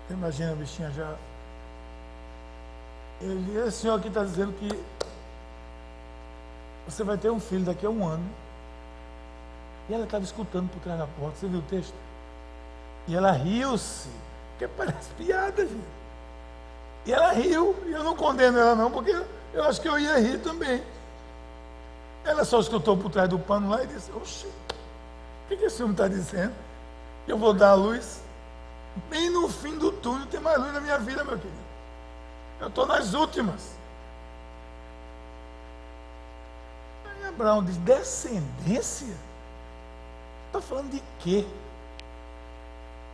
Imagina 0.09 0.51
a 0.51 0.55
bichinha 0.55 0.91
já. 0.91 1.15
Ele, 3.19 3.57
esse 3.67 3.77
senhor 3.77 3.97
aqui 3.97 4.07
está 4.07 4.23
dizendo 4.23 4.53
que 4.53 4.69
você 6.85 7.03
vai 7.03 7.17
ter 7.17 7.31
um 7.31 7.39
filho 7.39 7.65
daqui 7.65 7.85
a 7.85 7.89
um 7.89 8.07
ano. 8.07 8.29
E 9.89 9.93
ela 9.93 10.03
estava 10.03 10.23
escutando 10.23 10.69
por 10.69 10.79
trás 10.81 10.99
da 10.99 11.07
porta. 11.07 11.37
Você 11.37 11.47
viu 11.47 11.59
o 11.59 11.63
texto? 11.63 11.95
E 13.07 13.15
ela 13.15 13.31
riu-se. 13.31 14.09
Porque 14.51 14.67
parece 14.77 15.09
piada, 15.17 15.65
gente. 15.65 15.83
E 17.05 17.11
ela 17.11 17.31
riu. 17.31 17.75
E 17.87 17.91
eu 17.91 18.03
não 18.03 18.15
condeno 18.15 18.59
ela, 18.59 18.75
não, 18.75 18.91
porque 18.91 19.11
eu 19.53 19.63
acho 19.65 19.79
que 19.79 19.87
eu 19.87 19.99
ia 19.99 20.19
rir 20.19 20.39
também. 20.39 20.83
Ela 22.25 22.43
só 22.45 22.59
escutou 22.59 22.97
por 22.97 23.11
trás 23.11 23.29
do 23.29 23.37
pano 23.37 23.69
lá 23.69 23.83
e 23.83 23.87
disse: 23.87 24.11
Oxi, 24.11 24.47
o 24.47 25.47
que, 25.47 25.57
que 25.57 25.65
esse 25.65 25.81
homem 25.81 25.93
está 25.93 26.07
dizendo? 26.07 26.53
Eu 27.27 27.37
vou 27.37 27.53
dar 27.53 27.71
a 27.71 27.75
luz. 27.75 28.21
Bem 29.09 29.29
no 29.29 29.49
fim 29.49 29.77
do 29.77 29.91
túnel 29.91 30.27
tem 30.27 30.39
mais 30.39 30.59
luz 30.59 30.73
na 30.73 30.79
minha 30.79 30.97
vida, 30.99 31.23
meu 31.23 31.37
querido. 31.37 31.63
Eu 32.59 32.67
estou 32.67 32.85
nas 32.85 33.13
últimas. 33.13 33.75
Aí 37.05 37.27
Abraão 37.27 37.63
diz: 37.63 37.77
descendência? 37.77 39.15
Está 40.47 40.61
falando 40.61 40.91
de 40.91 41.03
quê? 41.19 41.45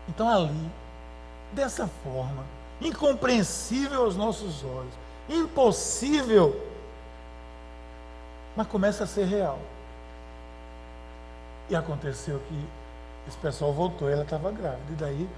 Então 0.10 0.28
ali, 0.28 0.72
dessa 1.54 1.88
forma, 2.04 2.44
incompreensível 2.82 4.04
aos 4.04 4.16
nossos 4.16 4.64
olhos, 4.64 4.94
impossível, 5.30 6.60
mas 8.56 8.68
começa 8.68 9.04
a 9.04 9.08
ser 9.08 9.26
real. 9.26 9.60
E 11.70 11.76
aconteceu 11.76 12.42
que 12.48 12.66
esse 13.28 13.38
pessoal 13.38 13.72
voltou 13.72 14.10
e 14.10 14.14
ela 14.14 14.24
estava 14.24 14.52
grávida. 14.52 14.92
E 14.92 14.96
daí 14.96 15.30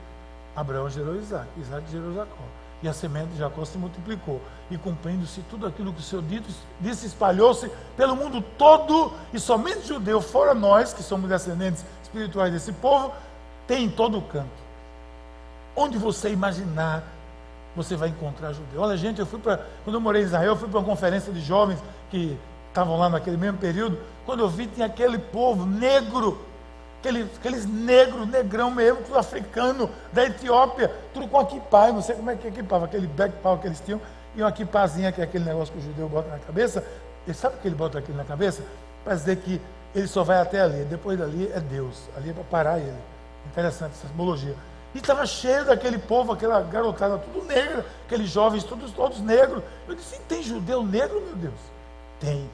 Abraão 0.55 0.89
gerou 0.89 1.15
Isaac, 1.15 1.47
Isaac 1.57 1.91
gerou 1.91 2.13
Jacó. 2.13 2.43
E 2.83 2.87
a 2.87 2.93
semente 2.93 3.27
de 3.33 3.37
Jacó 3.37 3.63
se 3.63 3.77
multiplicou. 3.77 4.41
E 4.71 4.77
cumprindo-se 4.77 5.41
tudo 5.41 5.67
aquilo 5.67 5.93
que 5.93 5.99
o 5.99 6.03
Senhor 6.03 6.23
dito, 6.23 6.49
disse, 6.79 7.05
espalhou-se 7.05 7.69
pelo 7.95 8.15
mundo 8.15 8.41
todo. 8.57 9.13
E 9.31 9.39
somente 9.39 9.87
judeu, 9.87 10.19
fora 10.19 10.53
nós, 10.53 10.93
que 10.93 11.03
somos 11.03 11.29
descendentes 11.29 11.85
espirituais 12.01 12.51
desse 12.51 12.71
povo, 12.71 13.13
tem 13.67 13.85
em 13.85 13.89
todo 13.89 14.17
o 14.17 14.21
canto. 14.21 14.49
Onde 15.75 15.97
você 15.97 16.31
imaginar, 16.31 17.03
você 17.75 17.95
vai 17.95 18.09
encontrar 18.09 18.53
judeu. 18.53 18.81
Olha, 18.81 18.97
gente, 18.97 19.19
eu 19.19 19.25
fui 19.25 19.39
para. 19.39 19.65
Quando 19.83 19.95
eu 19.95 20.01
morei 20.01 20.21
em 20.21 20.25
Israel, 20.25 20.51
eu 20.51 20.55
fui 20.57 20.67
para 20.67 20.79
uma 20.79 20.85
conferência 20.85 21.31
de 21.31 21.41
jovens 21.41 21.79
que 22.09 22.37
estavam 22.67 22.97
lá 22.97 23.09
naquele 23.09 23.37
mesmo 23.37 23.57
período. 23.57 23.97
Quando 24.25 24.41
eu 24.41 24.49
vi, 24.49 24.67
tinha 24.67 24.85
aquele 24.85 25.17
povo 25.17 25.65
negro 25.65 26.39
aqueles, 27.01 27.27
aqueles 27.37 27.65
negros, 27.65 28.27
negrão 28.27 28.71
mesmo, 28.71 29.01
tudo 29.01 29.17
africano, 29.17 29.89
da 30.13 30.23
Etiópia, 30.23 30.91
tudo 31.13 31.27
com 31.27 31.41
equipar, 31.41 31.91
não 31.91 32.01
sei 32.01 32.15
como 32.15 32.29
é 32.29 32.35
que 32.35 32.47
equipava, 32.47 32.85
aquele 32.85 33.07
backpack 33.07 33.61
que 33.61 33.67
eles 33.67 33.81
tinham, 33.81 33.99
e 34.35 34.41
uma 34.41 34.49
equipazinha, 34.49 35.11
que 35.11 35.19
é 35.19 35.23
aquele 35.23 35.43
negócio 35.43 35.73
que 35.73 35.79
o 35.79 35.81
judeu 35.81 36.07
bota 36.07 36.29
na 36.29 36.39
cabeça. 36.39 36.85
Ele 37.27 37.35
sabe 37.35 37.57
que 37.57 37.67
ele 37.67 37.75
bota 37.75 37.99
aquilo 37.99 38.17
na 38.17 38.23
cabeça? 38.23 38.63
Para 39.03 39.15
dizer 39.15 39.35
que 39.37 39.59
ele 39.93 40.07
só 40.07 40.23
vai 40.23 40.37
até 40.37 40.61
ali, 40.61 40.85
depois 40.85 41.17
dali 41.17 41.51
é 41.53 41.59
Deus, 41.59 42.07
ali 42.15 42.29
é 42.29 42.33
para 42.33 42.43
parar 42.43 42.79
ele. 42.79 42.95
Interessante 43.47 43.93
essa 43.93 44.07
simbologia. 44.07 44.55
E 44.93 44.97
estava 44.97 45.25
cheio 45.25 45.65
daquele 45.65 45.97
povo, 45.97 46.33
aquela 46.33 46.61
garotada, 46.61 47.17
tudo 47.17 47.45
negra, 47.45 47.85
aqueles 48.05 48.29
jovens, 48.29 48.63
todos, 48.63 48.91
todos 48.91 49.19
negros. 49.21 49.63
Eu 49.87 49.95
disse, 49.95 50.19
tem 50.27 50.43
judeu 50.43 50.83
negro, 50.83 51.21
meu 51.21 51.35
Deus? 51.35 51.59
Tem 52.19 52.49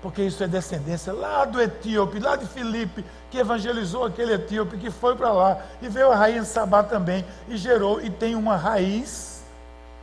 porque 0.00 0.22
isso 0.22 0.42
é 0.42 0.48
descendência 0.48 1.12
lá 1.12 1.44
do 1.44 1.60
etíope, 1.60 2.20
lá 2.20 2.36
de 2.36 2.46
Filipe, 2.46 3.04
que 3.30 3.38
evangelizou 3.38 4.04
aquele 4.04 4.34
etíope, 4.34 4.78
que 4.78 4.90
foi 4.90 5.16
para 5.16 5.32
lá, 5.32 5.60
e 5.82 5.88
veio 5.88 6.12
a 6.12 6.16
rainha 6.16 6.44
Sabá 6.44 6.82
também, 6.82 7.24
e 7.48 7.56
gerou, 7.56 8.00
e 8.00 8.08
tem 8.08 8.34
uma 8.34 8.56
raiz 8.56 9.42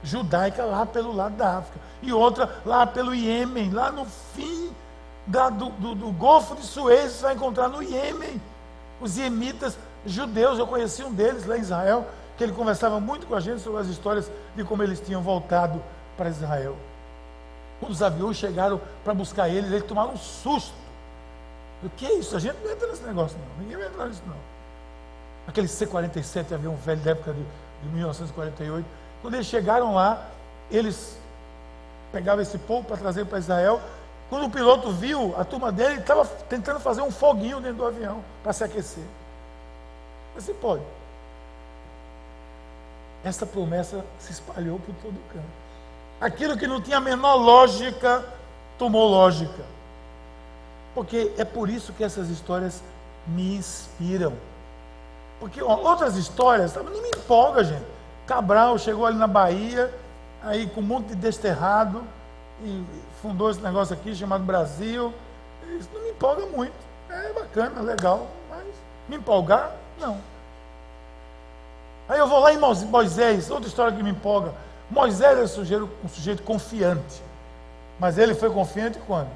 judaica 0.03 0.63
lá 0.65 0.85
pelo 0.85 1.15
lado 1.15 1.35
da 1.35 1.59
África, 1.59 1.79
e 2.01 2.11
outra 2.11 2.61
lá 2.65 2.85
pelo 2.85 3.15
Iêmen, 3.15 3.71
lá 3.71 3.91
no 3.91 4.05
fim 4.05 4.69
da, 5.25 5.49
do, 5.49 5.69
do, 5.69 5.95
do, 5.95 6.11
Golfo 6.11 6.55
de 6.55 6.63
Suez, 6.63 7.13
você 7.13 7.23
vai 7.23 7.35
encontrar 7.35 7.69
no 7.69 7.81
Iêmen, 7.81 8.41
os 8.99 9.17
iemitas 9.17 9.77
judeus, 10.05 10.59
eu 10.59 10.67
conheci 10.67 11.03
um 11.03 11.11
deles 11.11 11.45
lá 11.45 11.57
em 11.57 11.61
Israel, 11.61 12.07
que 12.37 12.43
ele 12.43 12.53
conversava 12.53 12.99
muito 12.99 13.25
com 13.25 13.35
a 13.35 13.39
gente 13.39 13.61
sobre 13.61 13.81
as 13.81 13.87
histórias 13.87 14.29
de 14.55 14.63
como 14.63 14.83
eles 14.83 14.99
tinham 14.99 15.21
voltado 15.21 15.81
para 16.17 16.29
Israel. 16.29 16.75
Quando 17.79 17.91
os 17.91 18.01
aviões 18.01 18.37
chegaram 18.37 18.79
para 19.03 19.13
buscar 19.13 19.49
eles, 19.49 19.71
eles 19.71 19.83
tomaram 19.83 20.13
um 20.13 20.17
susto. 20.17 20.73
O 21.83 21.89
que 21.89 22.05
é 22.05 22.13
isso? 22.15 22.35
A 22.35 22.39
gente 22.39 22.57
não 22.63 22.71
entra 22.71 22.87
nesse 22.87 23.03
negócio, 23.03 23.37
não. 23.37 23.63
Ninguém 23.63 23.77
vai 23.77 23.87
entrar 23.87 24.07
nisso, 24.07 24.21
não. 24.25 24.37
Aquele 25.47 25.67
C-47, 25.67 26.53
avião 26.53 26.75
velho 26.75 27.01
da 27.01 27.11
época 27.11 27.33
de, 27.33 27.43
de 27.83 27.89
1948. 27.89 28.85
Quando 29.21 29.33
eles 29.35 29.45
chegaram 29.45 29.93
lá, 29.93 30.25
eles 30.71 31.17
pegavam 32.11 32.41
esse 32.41 32.57
povo 32.57 32.85
para 32.87 32.97
trazer 32.97 33.25
para 33.25 33.37
Israel. 33.37 33.81
Quando 34.29 34.45
o 34.45 34.49
piloto 34.49 34.91
viu, 34.91 35.35
a 35.37 35.43
turma 35.43 35.71
dele 35.71 35.99
estava 35.99 36.25
tentando 36.25 36.79
fazer 36.79 37.01
um 37.01 37.11
foguinho 37.11 37.59
dentro 37.59 37.77
do 37.77 37.85
avião 37.85 38.23
para 38.41 38.53
se 38.53 38.63
aquecer. 38.63 39.03
Você 40.35 40.53
pode. 40.53 40.83
Essa 43.23 43.45
promessa 43.45 44.05
se 44.19 44.31
espalhou 44.31 44.79
por 44.79 44.93
todo 44.95 45.15
o 45.15 45.33
campo. 45.33 45.47
Aquilo 46.21 46.57
que 46.57 46.67
não 46.67 46.81
tinha 46.81 46.97
a 46.97 47.01
menor 47.01 47.35
lógica, 47.35 48.23
tomou 48.77 49.07
lógica. 49.07 49.63
Porque 50.93 51.31
é 51.37 51.43
por 51.43 51.69
isso 51.69 51.91
que 51.93 52.03
essas 52.03 52.29
histórias 52.29 52.83
me 53.27 53.55
inspiram. 53.55 54.33
Porque 55.39 55.61
outras 55.61 56.15
histórias, 56.15 56.75
não 56.75 56.83
me 56.83 57.09
empolga, 57.09 57.63
gente. 57.63 57.85
Cabral 58.25 58.77
chegou 58.77 59.05
ali 59.05 59.17
na 59.17 59.27
Bahia, 59.27 59.93
aí 60.41 60.67
com 60.67 60.81
um 60.81 60.83
monte 60.83 61.07
de 61.07 61.15
desterrado, 61.15 62.03
e 62.63 62.83
fundou 63.21 63.49
esse 63.49 63.59
negócio 63.59 63.93
aqui 63.93 64.15
chamado 64.15 64.43
Brasil. 64.43 65.13
Isso 65.77 65.89
não 65.93 66.01
me 66.01 66.09
empolga 66.09 66.45
muito. 66.45 66.73
É 67.09 67.33
bacana, 67.33 67.81
legal, 67.81 68.27
mas 68.49 68.65
me 69.09 69.17
empolgar, 69.17 69.75
não. 69.99 70.17
Aí 72.07 72.19
eu 72.19 72.27
vou 72.27 72.39
lá 72.39 72.53
em 72.53 72.57
Moisés, 72.57 73.49
outra 73.49 73.67
história 73.67 73.95
que 73.95 74.03
me 74.03 74.11
empolga. 74.11 74.53
Moisés 74.89 75.39
é 75.39 75.43
um 75.43 75.47
sujeito, 75.47 75.89
um 76.03 76.07
sujeito 76.07 76.43
confiante. 76.43 77.23
Mas 77.99 78.17
ele 78.17 78.35
foi 78.35 78.49
confiante 78.49 78.99
quando? 79.07 79.29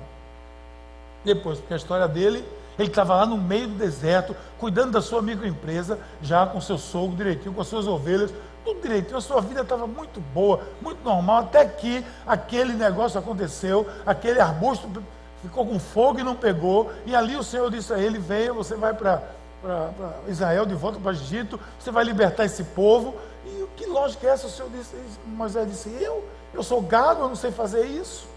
Depois, 1.23 1.59
porque 1.59 1.73
a 1.73 1.77
história 1.77 2.07
dele, 2.07 2.45
ele 2.77 2.89
estava 2.89 3.15
lá 3.15 3.25
no 3.25 3.37
meio 3.37 3.67
do 3.67 3.75
deserto, 3.75 4.35
cuidando 4.59 4.91
da 4.91 5.01
sua 5.01 5.21
microempresa, 5.21 5.99
já 6.21 6.45
com 6.45 6.61
seu 6.61 6.77
sogro 6.77 7.15
direitinho, 7.15 7.53
com 7.53 7.61
as 7.61 7.67
suas 7.67 7.87
ovelhas, 7.87 8.31
tudo 8.63 8.81
direitinho. 8.81 9.17
A 9.17 9.21
sua 9.21 9.41
vida 9.41 9.61
estava 9.61 9.87
muito 9.87 10.19
boa, 10.19 10.61
muito 10.81 11.03
normal, 11.03 11.43
até 11.43 11.65
que 11.65 12.05
aquele 12.27 12.73
negócio 12.73 13.19
aconteceu, 13.19 13.87
aquele 14.05 14.39
arbusto 14.39 14.87
ficou 15.41 15.65
com 15.65 15.79
fogo 15.79 16.19
e 16.19 16.23
não 16.23 16.35
pegou, 16.35 16.91
e 17.05 17.15
ali 17.15 17.35
o 17.35 17.43
Senhor 17.43 17.71
disse 17.71 17.91
a 17.93 17.97
ele: 17.97 18.19
Venha, 18.19 18.53
você 18.53 18.75
vai 18.75 18.93
para 18.93 19.23
Israel, 20.27 20.65
de 20.65 20.75
volta 20.75 20.99
para 20.99 21.09
o 21.09 21.13
Egito, 21.13 21.59
você 21.79 21.91
vai 21.91 22.03
libertar 22.03 22.45
esse 22.45 22.63
povo. 22.63 23.15
E 23.45 23.67
que 23.75 23.85
lógica 23.85 24.27
é 24.27 24.31
essa? 24.31 24.47
O 24.47 24.49
Senhor 24.49 24.69
disse, 24.71 24.95
Moisés 25.25 25.67
disse, 25.69 25.89
eu? 26.01 26.23
Eu 26.53 26.63
sou 26.63 26.81
gado, 26.81 27.21
eu 27.21 27.27
não 27.27 27.35
sei 27.35 27.51
fazer 27.51 27.85
isso. 27.85 28.27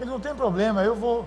Ele 0.00 0.10
não 0.10 0.20
tem 0.20 0.34
problema, 0.34 0.82
eu 0.82 0.94
vou 0.94 1.24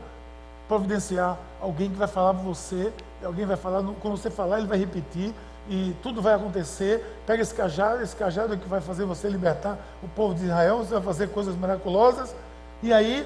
providenciar 0.67 1.37
alguém 1.59 1.89
que 1.89 1.95
vai 1.95 2.07
falar 2.07 2.33
para 2.33 2.43
você, 2.43 2.93
alguém 3.23 3.45
vai 3.45 3.57
falar, 3.57 3.83
quando 3.99 4.15
você 4.17 4.29
falar, 4.29 4.59
ele 4.59 4.67
vai 4.67 4.77
repetir, 4.77 5.33
e 5.67 5.95
tudo 6.01 6.21
vai 6.21 6.33
acontecer. 6.33 7.03
Pega 7.25 7.41
esse 7.41 7.53
cajado, 7.53 8.01
esse 8.01 8.15
cajado 8.15 8.53
é 8.53 8.57
que 8.57 8.67
vai 8.67 8.81
fazer 8.81 9.05
você 9.05 9.27
libertar 9.27 9.77
o 10.03 10.07
povo 10.07 10.33
de 10.35 10.45
Israel, 10.45 10.77
você 10.79 10.93
vai 10.93 11.01
fazer 11.01 11.29
coisas 11.29 11.55
miraculosas. 11.55 12.35
E 12.81 12.93
aí, 12.93 13.25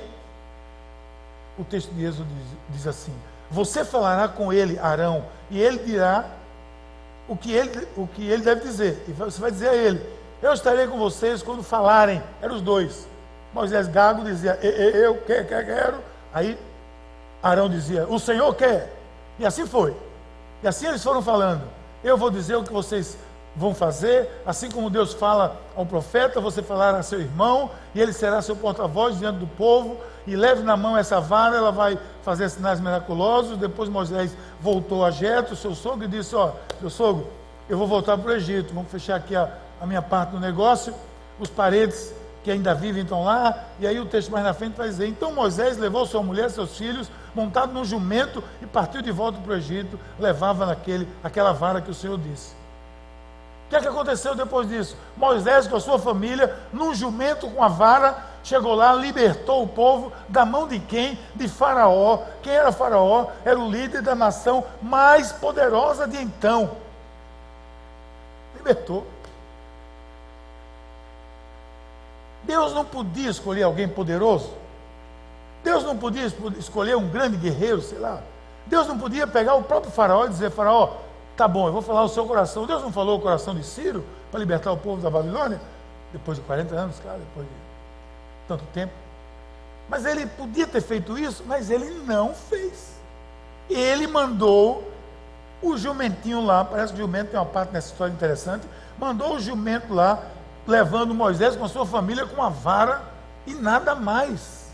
o 1.58 1.64
texto 1.64 1.92
de 1.94 2.06
Êxodo 2.06 2.28
diz, 2.34 2.78
diz 2.78 2.88
assim: 2.88 3.14
Você 3.54 3.86
falará 3.86 4.28
com 4.28 4.52
ele, 4.52 4.80
Arão, 4.80 5.26
e 5.52 5.62
ele 5.62 5.78
dirá 5.78 6.26
o 7.28 7.38
que 7.38 7.54
ele, 7.54 7.88
o 7.96 8.08
que 8.08 8.28
ele 8.28 8.42
deve 8.42 8.62
dizer. 8.62 9.06
E 9.08 9.12
você 9.12 9.40
vai 9.40 9.52
dizer 9.52 9.70
a 9.70 9.76
ele: 9.76 10.04
Eu 10.42 10.54
estarei 10.54 10.88
com 10.88 10.98
vocês 10.98 11.44
quando 11.44 11.62
falarem. 11.62 12.22
Eram 12.42 12.56
os 12.56 12.64
dois. 12.64 13.08
Moisés 13.54 13.88
Gago 13.88 14.24
dizia: 14.24 14.56
Eu 14.56 15.18
quero, 15.18 15.48
quero. 15.48 15.98
Aí 16.34 16.58
Arão 17.44 17.70
dizia: 17.70 18.08
O 18.10 18.20
Senhor 18.20 18.56
quer. 18.56 18.92
E 19.38 19.46
assim 19.46 19.68
foi. 19.68 19.96
E 20.64 20.68
assim 20.68 20.88
eles 20.88 21.04
foram 21.04 21.22
falando: 21.22 21.62
Eu 22.04 22.18
vou 22.18 22.32
dizer 22.32 22.56
o 22.56 22.64
que 22.64 22.74
vocês 22.74 23.16
vão 23.56 23.74
fazer, 23.74 24.42
assim 24.46 24.70
como 24.70 24.90
Deus 24.90 25.14
fala 25.14 25.58
ao 25.76 25.86
profeta, 25.86 26.42
você 26.42 26.62
falará 26.62 26.98
a 26.98 27.04
seu 27.04 27.20
irmão, 27.20 27.70
e 27.94 28.02
ele 28.02 28.12
será 28.12 28.42
seu 28.42 28.56
porta-voz 28.56 29.20
diante 29.20 29.40
do 29.40 29.48
povo, 29.48 29.98
e 30.26 30.36
leve 30.36 30.64
na 30.64 30.76
mão 30.76 30.98
essa 30.98 31.20
vara, 31.20 31.56
ela 31.58 31.72
vai 31.72 32.00
fazer 32.24 32.50
sinais 32.50 32.80
miraculosos. 32.80 33.58
Depois 33.58 33.90
Moisés 33.90 34.36
voltou 34.60 35.04
a 35.06 35.12
Jetro, 35.12 35.56
seu 35.56 35.76
sogro, 35.76 36.06
e 36.06 36.08
disse: 36.08 36.36
Ó, 36.36 36.52
meu 36.80 36.90
sogro, 36.90 37.28
eu 37.70 37.78
vou 37.78 37.88
voltar 37.88 38.18
para 38.18 38.32
o 38.32 38.34
Egito, 38.34 38.74
vamos 38.74 38.90
fechar 38.90 39.18
aqui 39.18 39.36
a, 39.36 39.50
a 39.80 39.86
minha 39.86 40.02
parte 40.02 40.32
do 40.32 40.40
negócio, 40.40 40.94
os 41.40 41.50
parentes 41.50 42.14
que 42.44 42.52
ainda 42.52 42.74
vivem 42.74 43.04
estão 43.04 43.24
lá, 43.24 43.66
e 43.80 43.88
aí 43.88 44.00
o 44.00 44.06
texto 44.06 44.30
mais 44.32 44.44
na 44.44 44.54
frente 44.54 44.76
vai 44.76 44.88
dizer: 44.88 45.08
Então 45.08 45.32
Moisés 45.32 45.78
levou 45.78 46.06
sua 46.06 46.24
mulher, 46.24 46.50
seus 46.50 46.78
filhos, 46.78 47.12
montado 47.36 47.72
num 47.72 47.86
jumento, 47.86 48.44
e 48.62 48.66
partiu 48.66 49.02
de 49.02 49.12
volta 49.12 49.40
para 49.40 49.54
o 49.54 49.56
Egito, 49.56 50.00
levava 50.18 50.66
naquele, 50.66 51.08
aquela 51.24 51.52
vara 51.52 51.82
que 51.82 51.92
o 51.92 51.94
Senhor 51.94 52.18
disse. 52.18 52.63
Que 53.74 53.78
é 53.78 53.82
que 53.82 53.88
aconteceu 53.88 54.36
depois 54.36 54.70
disso? 54.70 54.96
Moisés, 55.18 55.66
com 55.66 55.76
a 55.76 55.80
sua 55.80 55.98
família, 55.98 56.56
num 56.72 56.94
jumento 56.94 57.50
com 57.50 57.64
a 57.64 57.68
vara, 57.68 58.24
chegou 58.44 58.76
lá, 58.76 58.94
libertou 58.94 59.64
o 59.64 59.68
povo 59.68 60.14
da 60.30 60.46
mão 60.46 60.68
de 60.68 60.78
quem? 60.78 61.18
De 61.34 61.48
Faraó. 61.48 62.20
Quem 62.44 62.54
era 62.54 62.72
Faraó? 62.72 63.32
Era 63.44 63.58
o 63.60 63.68
líder 63.68 64.04
da 64.04 64.14
nação 64.14 64.64
mais 64.80 65.32
poderosa 65.32 66.08
de 66.08 66.22
então. 66.22 66.78
Libertou. 68.56 69.08
Deus 72.44 72.74
não 72.74 72.86
podia 72.86 73.32
escolher 73.32 73.64
alguém 73.64 73.88
poderoso? 73.88 74.54
Deus 75.64 75.84
não 75.84 75.98
podia 75.98 76.28
escolher 76.60 76.96
um 76.96 77.10
grande 77.10 77.38
guerreiro, 77.38 77.82
sei 77.82 77.98
lá? 77.98 78.22
Deus 78.68 78.88
não 78.88 79.00
podia 79.00 79.26
pegar 79.26 79.56
o 79.56 79.64
próprio 79.64 79.92
Faraó 79.92 80.26
e 80.26 80.30
dizer: 80.30 80.52
Faraó, 80.52 80.98
tá 81.36 81.48
bom, 81.48 81.68
eu 81.68 81.74
vou 81.74 81.82
falar 81.82 82.04
o 82.04 82.10
seu 82.10 82.26
coração. 82.26 82.66
Deus 82.66 82.82
não 82.82 82.92
falou 82.92 83.18
o 83.18 83.22
coração 83.22 83.56
de 83.56 83.64
Ciro 83.64 84.06
para 84.32 84.40
libertar 84.40 84.72
o 84.72 84.78
povo 84.78 85.02
da 85.02 85.10
Babilônia? 85.10 85.60
Depois 86.12 86.38
de 86.38 86.44
40 86.44 86.76
anos, 86.76 87.00
claro, 87.00 87.20
depois 87.20 87.48
de 87.48 87.54
tanto 88.48 88.64
tempo. 88.74 88.94
Mas 89.90 90.06
ele 90.06 90.26
podia 90.26 90.68
ter 90.68 90.82
feito 90.82 91.18
isso, 91.18 91.44
mas 91.46 91.70
ele 91.70 91.90
não 92.06 92.34
fez. 92.34 92.94
Ele 93.70 94.08
mandou 94.08 94.92
o 95.62 95.78
jumentinho 95.78 96.46
lá, 96.46 96.64
parece 96.64 96.94
que 96.94 97.00
o 97.00 97.04
jumento 97.04 97.32
tem 97.32 97.40
uma 97.40 97.46
parte 97.46 97.74
nessa 97.74 97.92
história 97.92 98.12
interessante, 98.12 98.68
mandou 98.98 99.36
o 99.36 99.40
jumento 99.40 99.94
lá 99.94 100.24
levando 100.68 101.14
Moisés 101.14 101.56
com 101.56 101.68
sua 101.68 101.86
família 101.86 102.26
com 102.26 102.36
uma 102.36 102.50
vara 102.50 103.02
e 103.46 103.54
nada 103.54 103.96
mais. 103.96 104.72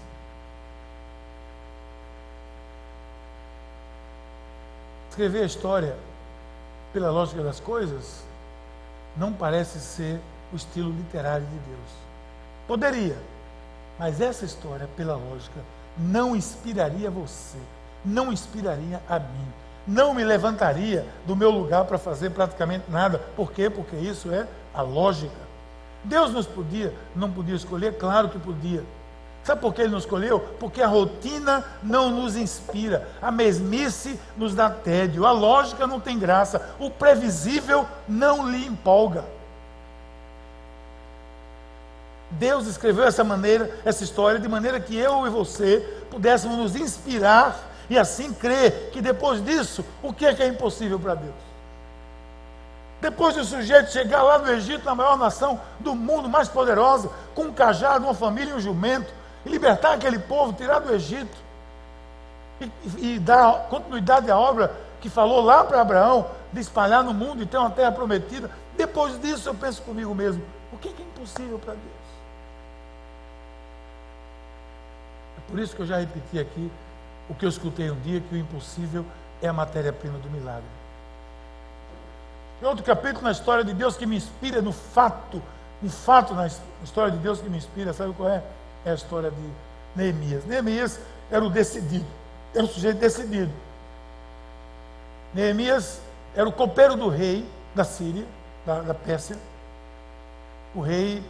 Escrever 5.09 5.43
a 5.43 5.45
história 5.45 6.08
pela 6.93 7.11
lógica 7.11 7.43
das 7.43 7.59
coisas 7.59 8.23
não 9.15 9.33
parece 9.33 9.79
ser 9.79 10.19
o 10.51 10.55
estilo 10.55 10.91
literário 10.91 11.45
de 11.45 11.51
Deus. 11.51 11.91
Poderia, 12.67 13.17
mas 13.97 14.21
essa 14.21 14.45
história, 14.45 14.87
pela 14.95 15.15
lógica, 15.15 15.59
não 15.97 16.35
inspiraria 16.35 17.09
você, 17.09 17.57
não 18.05 18.31
inspiraria 18.31 19.01
a 19.09 19.19
mim, 19.19 19.47
não 19.87 20.13
me 20.13 20.23
levantaria 20.23 21.05
do 21.25 21.35
meu 21.35 21.49
lugar 21.49 21.85
para 21.85 21.97
fazer 21.97 22.29
praticamente 22.29 22.85
nada. 22.89 23.19
Por 23.35 23.51
quê? 23.51 23.69
Porque 23.69 23.95
isso 23.95 24.31
é 24.31 24.47
a 24.73 24.81
lógica. 24.81 25.49
Deus 26.03 26.31
nos 26.31 26.45
podia, 26.47 26.93
não 27.15 27.29
podia 27.29 27.55
escolher? 27.55 27.97
Claro 27.97 28.29
que 28.29 28.39
podia. 28.39 28.83
Sabe 29.49 29.61
por 29.61 29.73
que 29.73 29.81
ele 29.81 29.89
nos 29.89 30.03
escolheu? 30.03 30.39
Porque 30.59 30.79
a 30.79 30.85
rotina 30.85 31.65
não 31.81 32.11
nos 32.11 32.35
inspira, 32.35 33.07
a 33.19 33.31
mesmice 33.31 34.19
nos 34.37 34.53
dá 34.53 34.69
tédio, 34.69 35.25
a 35.25 35.31
lógica 35.31 35.87
não 35.87 35.99
tem 35.99 36.19
graça, 36.19 36.75
o 36.77 36.91
previsível 36.91 37.87
não 38.07 38.47
lhe 38.47 38.63
empolga. 38.67 39.25
Deus 42.29 42.67
escreveu 42.67 43.05
essa 43.05 43.23
maneira, 43.23 43.75
essa 43.83 44.03
história, 44.03 44.39
de 44.39 44.47
maneira 44.47 44.79
que 44.79 44.95
eu 44.95 45.25
e 45.25 45.31
você 45.31 45.79
pudéssemos 46.11 46.55
nos 46.55 46.75
inspirar 46.75 47.57
e 47.89 47.97
assim 47.97 48.31
crer 48.31 48.91
que 48.91 49.01
depois 49.01 49.43
disso, 49.43 49.83
o 50.03 50.13
que 50.13 50.27
é 50.27 50.33
que 50.35 50.43
é 50.43 50.47
impossível 50.47 50.99
para 50.99 51.15
Deus? 51.15 51.33
Depois 53.01 53.33
do 53.33 53.43
sujeito 53.43 53.91
chegar 53.91 54.21
lá 54.21 54.37
no 54.37 54.51
Egito, 54.51 54.85
na 54.85 54.93
maior 54.93 55.17
nação 55.17 55.59
do 55.79 55.95
mundo, 55.95 56.29
mais 56.29 56.47
poderosa, 56.47 57.09
com 57.33 57.45
um 57.45 57.51
cajado, 57.51 58.05
uma 58.05 58.13
família 58.13 58.51
e 58.51 58.55
um 58.55 58.59
jumento, 58.59 59.17
e 59.45 59.49
libertar 59.49 59.93
aquele 59.93 60.19
povo, 60.19 60.53
tirar 60.53 60.79
do 60.79 60.93
Egito, 60.93 61.37
e, 62.59 63.15
e 63.15 63.19
dar 63.19 63.67
continuidade 63.69 64.29
à 64.29 64.37
obra 64.37 64.75
que 64.99 65.09
falou 65.09 65.41
lá 65.41 65.63
para 65.63 65.81
Abraão, 65.81 66.29
de 66.51 66.59
espalhar 66.59 67.03
no 67.03 67.13
mundo 67.13 67.41
e 67.41 67.45
ter 67.45 67.57
uma 67.57 67.69
terra 67.69 67.91
prometida. 67.91 68.49
Depois 68.75 69.19
disso, 69.21 69.49
eu 69.49 69.55
penso 69.55 69.81
comigo 69.83 70.13
mesmo: 70.13 70.43
o 70.73 70.77
que 70.77 70.89
é, 70.89 70.91
impossível 70.91 71.59
para 71.59 71.73
Deus? 71.73 72.09
É 75.37 75.51
por 75.51 75.59
isso 75.59 75.75
que 75.75 75.81
eu 75.81 75.85
já 75.85 75.97
repeti 75.97 76.39
aqui 76.39 76.71
o 77.29 77.35
que 77.35 77.45
eu 77.45 77.49
escutei 77.49 77.89
um 77.89 77.99
dia: 78.01 78.19
que 78.19 78.35
o 78.35 78.37
impossível 78.37 79.05
é 79.41 79.47
a 79.47 79.53
matéria-prima 79.53 80.17
do 80.19 80.29
milagre. 80.29 80.63
Tem 82.59 82.67
outro 82.67 82.83
capítulo 82.83 83.23
na 83.23 83.31
história 83.31 83.63
de 83.63 83.73
Deus 83.73 83.95
que 83.95 84.05
me 84.05 84.17
inspira 84.17 84.61
no 84.61 84.73
fato, 84.73 85.41
um 85.81 85.89
fato 85.89 86.33
na 86.33 86.47
história 86.83 87.11
de 87.11 87.17
Deus 87.19 87.39
que 87.39 87.49
me 87.49 87.57
inspira, 87.57 87.93
sabe 87.93 88.13
qual 88.13 88.29
é? 88.29 88.43
É 88.85 88.91
a 88.91 88.93
história 88.93 89.31
de 89.31 89.49
Neemias. 89.95 90.45
Neemias 90.45 90.99
era 91.31 91.43
o 91.43 91.49
decidido, 91.49 92.05
era 92.53 92.63
o 92.63 92.67
sujeito 92.67 92.97
decidido. 92.97 93.51
Neemias 95.33 96.01
era 96.35 96.47
o 96.47 96.51
copeiro 96.51 96.95
do 96.95 97.09
rei 97.09 97.47
da 97.75 97.83
Síria, 97.83 98.25
da, 98.65 98.81
da 98.81 98.93
Pérsia. 98.93 99.37
O 100.73 100.81
rei 100.81 101.23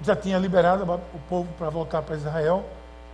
já 0.00 0.16
tinha 0.16 0.38
liberado 0.38 0.84
o 0.84 1.18
povo 1.28 1.48
para 1.58 1.70
voltar 1.70 2.02
para 2.02 2.16
Israel, 2.16 2.64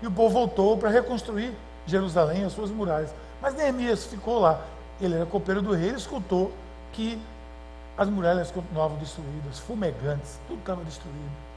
e 0.00 0.06
o 0.06 0.10
povo 0.10 0.34
voltou 0.34 0.78
para 0.78 0.88
reconstruir 0.88 1.52
Jerusalém, 1.86 2.44
as 2.44 2.52
suas 2.52 2.70
muralhas. 2.70 3.12
Mas 3.40 3.54
Neemias 3.54 4.04
ficou 4.04 4.38
lá. 4.38 4.62
Ele 5.00 5.14
era 5.14 5.26
copeiro 5.26 5.62
do 5.62 5.74
rei, 5.74 5.88
ele 5.88 5.98
escutou 5.98 6.52
que 6.92 7.20
as 7.96 8.08
muralhas 8.08 8.50
continuavam 8.50 8.96
destruídas, 8.98 9.58
fumegantes, 9.58 10.38
tudo 10.46 10.60
estava 10.60 10.84
destruído. 10.84 11.47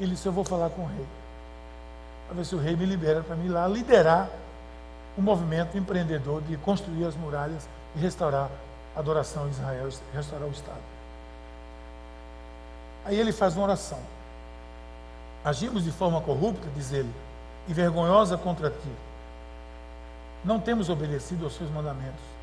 Ele 0.00 0.12
disse: 0.12 0.26
Eu 0.26 0.32
vou 0.32 0.44
falar 0.44 0.70
com 0.70 0.82
o 0.82 0.86
rei, 0.86 1.06
para 2.26 2.36
ver 2.36 2.44
se 2.44 2.54
o 2.54 2.58
rei 2.58 2.74
me 2.74 2.86
libera 2.86 3.22
para 3.22 3.36
mim 3.36 3.48
lá 3.48 3.68
liderar 3.68 4.28
um 5.18 5.22
movimento 5.22 5.76
empreendedor 5.76 6.42
de 6.42 6.56
construir 6.56 7.04
as 7.04 7.14
muralhas 7.14 7.68
e 7.94 7.98
restaurar 8.00 8.50
a 8.96 8.98
adoração 8.98 9.46
em 9.46 9.50
Israel, 9.50 9.88
restaurar 10.14 10.48
o 10.48 10.52
Estado. 10.52 10.80
Aí 13.04 13.18
ele 13.18 13.32
faz 13.32 13.56
uma 13.56 13.64
oração. 13.64 13.98
Agimos 15.44 15.84
de 15.84 15.90
forma 15.90 16.20
corrupta, 16.20 16.68
diz 16.74 16.92
ele, 16.92 17.10
e 17.68 17.72
vergonhosa 17.72 18.36
contra 18.36 18.70
ti. 18.70 18.92
Não 20.44 20.60
temos 20.60 20.88
obedecido 20.88 21.44
aos 21.44 21.54
seus 21.54 21.70
mandamentos 21.70 22.40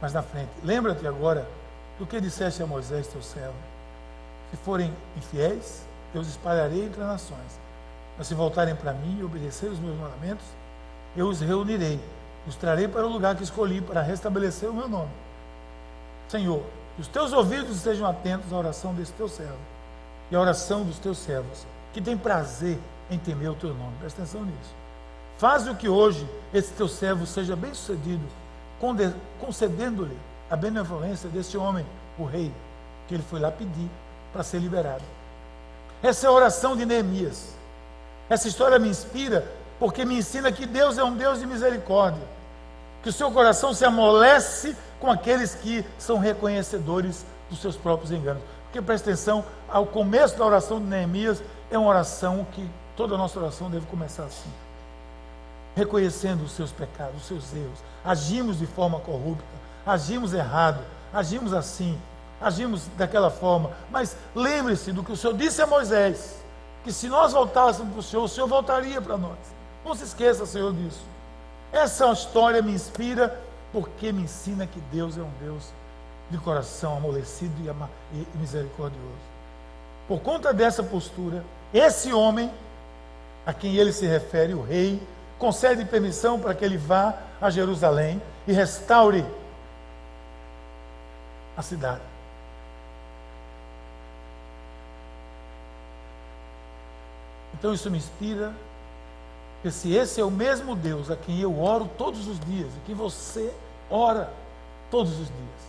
mais 0.00 0.12
na 0.12 0.22
frente. 0.22 0.50
Lembra-te 0.64 1.06
agora 1.06 1.46
do 1.98 2.06
que 2.06 2.20
disseste 2.20 2.62
a 2.62 2.66
Moisés, 2.66 3.06
teu 3.06 3.22
servo. 3.22 3.54
Se 4.50 4.56
forem 4.56 4.92
infiéis, 5.16 5.82
eu 6.14 6.20
os 6.20 6.28
espalharei 6.28 6.84
entre 6.84 7.00
as 7.00 7.08
nações. 7.08 7.60
Mas 8.16 8.26
se 8.26 8.34
voltarem 8.34 8.74
para 8.74 8.92
mim 8.92 9.18
e 9.20 9.24
obedecerem 9.24 9.74
os 9.74 9.80
meus 9.80 9.98
mandamentos, 9.98 10.44
eu 11.16 11.28
os 11.28 11.40
reunirei, 11.40 12.00
os 12.46 12.56
trarei 12.56 12.88
para 12.88 13.06
o 13.06 13.10
lugar 13.10 13.34
que 13.34 13.42
escolhi 13.42 13.80
para 13.80 14.02
restabelecer 14.02 14.68
o 14.68 14.74
meu 14.74 14.88
nome. 14.88 15.10
Senhor, 16.28 16.62
que 16.94 17.02
os 17.02 17.08
teus 17.08 17.32
ouvidos 17.32 17.76
estejam 17.76 18.06
atentos 18.06 18.52
à 18.52 18.56
oração 18.56 18.94
desse 18.94 19.12
teu 19.12 19.28
servo 19.28 19.58
e 20.30 20.36
à 20.36 20.40
oração 20.40 20.84
dos 20.84 20.98
teus 20.98 21.18
servos, 21.18 21.66
que 21.92 22.00
tem 22.00 22.16
prazer 22.16 22.78
em 23.10 23.18
temer 23.18 23.50
o 23.50 23.54
teu 23.54 23.74
nome. 23.74 23.96
Presta 23.98 24.22
atenção 24.22 24.44
nisso. 24.44 24.74
Faz 25.38 25.66
o 25.66 25.74
que 25.74 25.88
hoje 25.88 26.28
esse 26.52 26.72
teu 26.74 26.86
servo 26.86 27.26
seja 27.26 27.56
bem 27.56 27.74
sucedido 27.74 28.24
concedendo-lhe 29.38 30.16
a 30.50 30.56
benevolência 30.56 31.28
desse 31.28 31.56
homem, 31.56 31.84
o 32.18 32.24
rei, 32.24 32.50
que 33.06 33.14
ele 33.14 33.22
foi 33.22 33.38
lá 33.38 33.50
pedir 33.50 33.88
para 34.32 34.42
ser 34.42 34.58
liberado. 34.58 35.04
Essa 36.02 36.26
é 36.26 36.28
a 36.28 36.32
oração 36.32 36.76
de 36.76 36.86
Neemias. 36.86 37.54
Essa 38.28 38.48
história 38.48 38.78
me 38.78 38.88
inspira 38.88 39.46
porque 39.78 40.04
me 40.04 40.18
ensina 40.18 40.52
que 40.52 40.66
Deus 40.66 40.98
é 40.98 41.04
um 41.04 41.14
Deus 41.14 41.40
de 41.40 41.46
misericórdia, 41.46 42.22
que 43.02 43.08
o 43.08 43.12
seu 43.12 43.30
coração 43.30 43.72
se 43.72 43.84
amolece 43.84 44.76
com 45.00 45.10
aqueles 45.10 45.54
que 45.54 45.84
são 45.98 46.18
reconhecedores 46.18 47.24
dos 47.48 47.60
seus 47.60 47.76
próprios 47.76 48.12
enganos. 48.12 48.42
Porque 48.64 48.80
presta 48.80 49.10
atenção, 49.10 49.44
ao 49.68 49.86
começo 49.86 50.38
da 50.38 50.44
oração 50.44 50.78
de 50.78 50.86
Neemias 50.86 51.42
é 51.70 51.78
uma 51.78 51.88
oração 51.88 52.46
que 52.52 52.68
toda 52.96 53.14
a 53.14 53.18
nossa 53.18 53.38
oração 53.38 53.70
deve 53.70 53.86
começar 53.86 54.24
assim 54.24 54.50
reconhecendo 55.74 56.42
os 56.42 56.52
seus 56.52 56.72
pecados, 56.72 57.16
os 57.16 57.26
seus 57.26 57.54
erros. 57.54 57.78
Agimos 58.04 58.58
de 58.58 58.66
forma 58.66 59.00
corrupta, 59.00 59.44
agimos 59.86 60.34
errado, 60.34 60.80
agimos 61.12 61.52
assim, 61.52 61.98
agimos 62.40 62.86
daquela 62.96 63.30
forma. 63.30 63.70
Mas 63.90 64.16
lembre-se 64.34 64.92
do 64.92 65.04
que 65.04 65.12
o 65.12 65.16
Senhor 65.16 65.36
disse 65.36 65.60
a 65.60 65.66
Moisés: 65.66 66.40
que 66.84 66.92
se 66.92 67.08
nós 67.08 67.32
voltássemos 67.32 67.92
para 67.92 68.00
o 68.00 68.02
Senhor, 68.02 68.24
o 68.24 68.28
Senhor 68.28 68.46
voltaria 68.46 69.00
para 69.00 69.16
nós. 69.16 69.38
Não 69.84 69.94
se 69.94 70.04
esqueça, 70.04 70.46
Senhor, 70.46 70.72
disso. 70.72 71.02
Essa 71.72 72.10
história 72.12 72.62
me 72.62 72.72
inspira 72.72 73.40
porque 73.72 74.12
me 74.12 74.22
ensina 74.22 74.66
que 74.66 74.80
Deus 74.92 75.16
é 75.16 75.20
um 75.20 75.30
Deus 75.40 75.64
de 76.30 76.38
coração 76.38 76.96
amolecido 76.96 77.52
e 78.12 78.38
misericordioso. 78.38 79.30
Por 80.08 80.20
conta 80.20 80.52
dessa 80.52 80.82
postura, 80.82 81.44
esse 81.72 82.12
homem, 82.12 82.50
a 83.46 83.52
quem 83.52 83.76
ele 83.76 83.92
se 83.92 84.06
refere, 84.06 84.54
o 84.54 84.62
rei, 84.62 85.00
concede 85.38 85.84
permissão 85.84 86.38
para 86.38 86.54
que 86.54 86.64
ele 86.64 86.76
vá 86.76 87.14
a 87.40 87.50
Jerusalém 87.50 88.20
e 88.46 88.52
restaure 88.52 89.24
a 91.56 91.62
cidade. 91.62 92.09
Então 97.60 97.74
isso 97.74 97.90
me 97.90 97.98
inspira, 97.98 98.54
que 99.62 99.70
se 99.70 99.94
esse 99.94 100.18
é 100.18 100.24
o 100.24 100.30
mesmo 100.30 100.74
Deus 100.74 101.10
a 101.10 101.16
quem 101.16 101.38
eu 101.40 101.60
oro 101.60 101.88
todos 101.98 102.26
os 102.26 102.40
dias, 102.40 102.72
e 102.74 102.86
que 102.86 102.94
você 102.94 103.52
ora 103.90 104.32
todos 104.90 105.12
os 105.12 105.26
dias, 105.26 105.60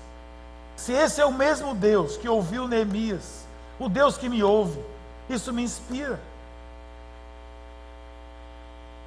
se 0.77 0.93
esse 0.93 1.19
é 1.19 1.25
o 1.25 1.34
mesmo 1.34 1.75
Deus 1.75 2.15
que 2.15 2.30
ouviu 2.30 2.65
Neemias, 2.65 3.45
o 3.77 3.89
Deus 3.89 4.17
que 4.17 4.30
me 4.30 4.41
ouve, 4.41 4.80
isso 5.30 5.51
me 5.51 5.62
inspira. 5.62 6.17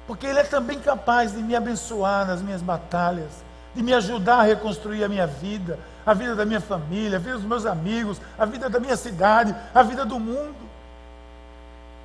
Porque 0.05 0.27
Ele 0.27 0.39
é 0.39 0.43
também 0.43 0.79
capaz 0.79 1.31
de 1.33 1.41
me 1.41 1.55
abençoar 1.55 2.27
nas 2.27 2.39
minhas 2.39 2.61
batalhas, 2.61 3.31
de 3.73 3.81
me 3.81 3.95
ajudar 3.95 4.41
a 4.41 4.43
reconstruir 4.43 5.03
a 5.03 5.09
minha 5.09 5.25
vida, 5.25 5.79
a 6.05 6.13
vida 6.13 6.35
da 6.35 6.45
minha 6.45 6.61
família, 6.61 7.17
a 7.17 7.19
vida 7.19 7.33
dos 7.33 7.45
meus 7.45 7.65
amigos, 7.65 8.21
a 8.37 8.45
vida 8.45 8.69
da 8.69 8.79
minha 8.79 8.95
cidade, 8.95 9.55
a 9.73 9.81
vida 9.81 10.05
do 10.05 10.19
mundo. 10.19 10.74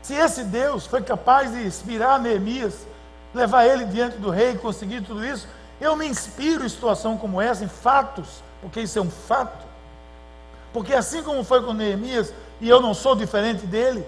Se 0.03 0.15
esse 0.15 0.45
Deus 0.45 0.87
foi 0.87 1.03
capaz 1.03 1.53
de 1.53 1.67
inspirar 1.67 2.19
Neemias, 2.19 2.87
levar 3.35 3.67
ele 3.67 3.85
diante 3.85 4.17
do 4.17 4.31
rei 4.31 4.53
e 4.53 4.59
conseguir 4.59 5.03
tudo 5.03 5.25
isso, 5.25 5.47
eu 5.81 5.97
me 5.97 6.07
inspiro 6.07 6.65
em 6.65 6.69
situação 6.69 7.17
como 7.17 7.41
essa, 7.41 7.65
em 7.65 7.69
fatos, 7.69 8.43
porque 8.61 8.81
isso 8.81 8.99
é 8.99 9.03
um 9.03 9.11
fato. 9.11 9.67
Porque 10.73 10.95
assim 10.95 11.23
como 11.23 11.43
foi 11.45 11.63
com 11.63 11.73
Neemias, 11.73 12.33
e 12.61 12.69
eu 12.69 12.81
não 12.81 12.95
sou 12.95 13.15
diferente 13.15 13.67
dele, 13.67 14.07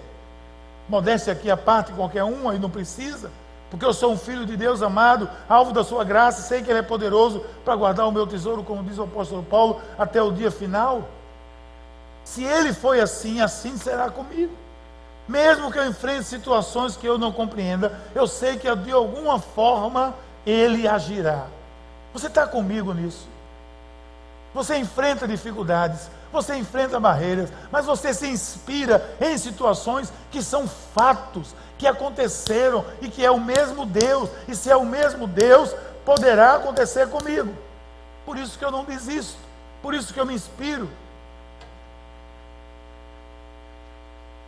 modéstia 0.87 1.33
aqui 1.33 1.49
a 1.49 1.57
parte, 1.57 1.91
qualquer 1.93 2.23
um, 2.23 2.49
aí 2.49 2.59
não 2.59 2.69
precisa, 2.69 3.31
porque 3.69 3.85
eu 3.85 3.93
sou 3.93 4.11
um 4.13 4.17
filho 4.17 4.45
de 4.45 4.55
Deus 4.55 4.83
amado, 4.83 5.27
alvo 5.49 5.73
da 5.73 5.83
sua 5.83 6.03
graça, 6.03 6.43
sei 6.43 6.61
que 6.61 6.69
Ele 6.69 6.79
é 6.79 6.83
poderoso 6.83 7.43
para 7.65 7.75
guardar 7.75 8.07
o 8.07 8.11
meu 8.11 8.27
tesouro, 8.27 8.63
como 8.63 8.83
diz 8.83 8.99
o 8.99 9.03
apóstolo 9.03 9.41
Paulo, 9.41 9.81
até 9.97 10.21
o 10.21 10.31
dia 10.31 10.51
final. 10.51 11.07
Se 12.23 12.43
Ele 12.43 12.71
foi 12.71 12.99
assim, 12.99 13.41
assim 13.41 13.75
será 13.75 14.11
comigo. 14.11 14.53
Mesmo 15.27 15.71
que 15.71 15.79
eu 15.79 15.87
enfrente 15.87 16.25
situações 16.25 16.97
que 16.97 17.07
eu 17.07 17.17
não 17.17 17.31
compreenda, 17.31 17.97
eu 18.13 18.27
sei 18.27 18.57
que 18.57 18.73
de 18.75 18.91
alguma 18.91 19.39
forma 19.39 20.13
Ele 20.45 20.87
agirá. 20.87 21.45
Você 22.13 22.27
está 22.27 22.45
comigo 22.45 22.93
nisso? 22.93 23.27
Você 24.53 24.77
enfrenta 24.77 25.27
dificuldades, 25.27 26.09
você 26.31 26.55
enfrenta 26.55 26.99
barreiras, 26.99 27.51
mas 27.71 27.85
você 27.85 28.13
se 28.13 28.27
inspira 28.27 29.15
em 29.19 29.37
situações 29.37 30.13
que 30.29 30.43
são 30.43 30.67
fatos, 30.67 31.55
que 31.77 31.87
aconteceram 31.87 32.85
e 33.01 33.09
que 33.09 33.25
é 33.25 33.31
o 33.31 33.39
mesmo 33.39 33.85
Deus. 33.85 34.29
E 34.47 34.55
se 34.55 34.69
é 34.69 34.75
o 34.75 34.85
mesmo 34.85 35.25
Deus, 35.25 35.73
poderá 36.05 36.55
acontecer 36.55 37.09
comigo. 37.09 37.53
Por 38.25 38.37
isso 38.37 38.57
que 38.57 38.65
eu 38.65 38.71
não 38.71 38.83
desisto, 38.83 39.37
por 39.81 39.93
isso 39.93 40.13
que 40.13 40.19
eu 40.19 40.25
me 40.25 40.35
inspiro. 40.35 40.89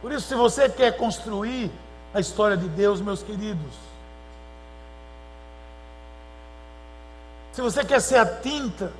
Por 0.06 0.12
isso, 0.12 0.28
se 0.28 0.36
você 0.36 0.70
quer 0.70 0.96
construir 0.98 1.72
a 2.13 2.20
história 2.20 2.56
de 2.56 2.68
Deus, 2.68 3.02
meus 3.02 3.24
queridos, 3.24 3.74
se 7.52 7.60
você 7.60 7.84
quer 7.84 8.00
ser 8.00 8.18
a 8.18 8.26
tinta 8.28 8.91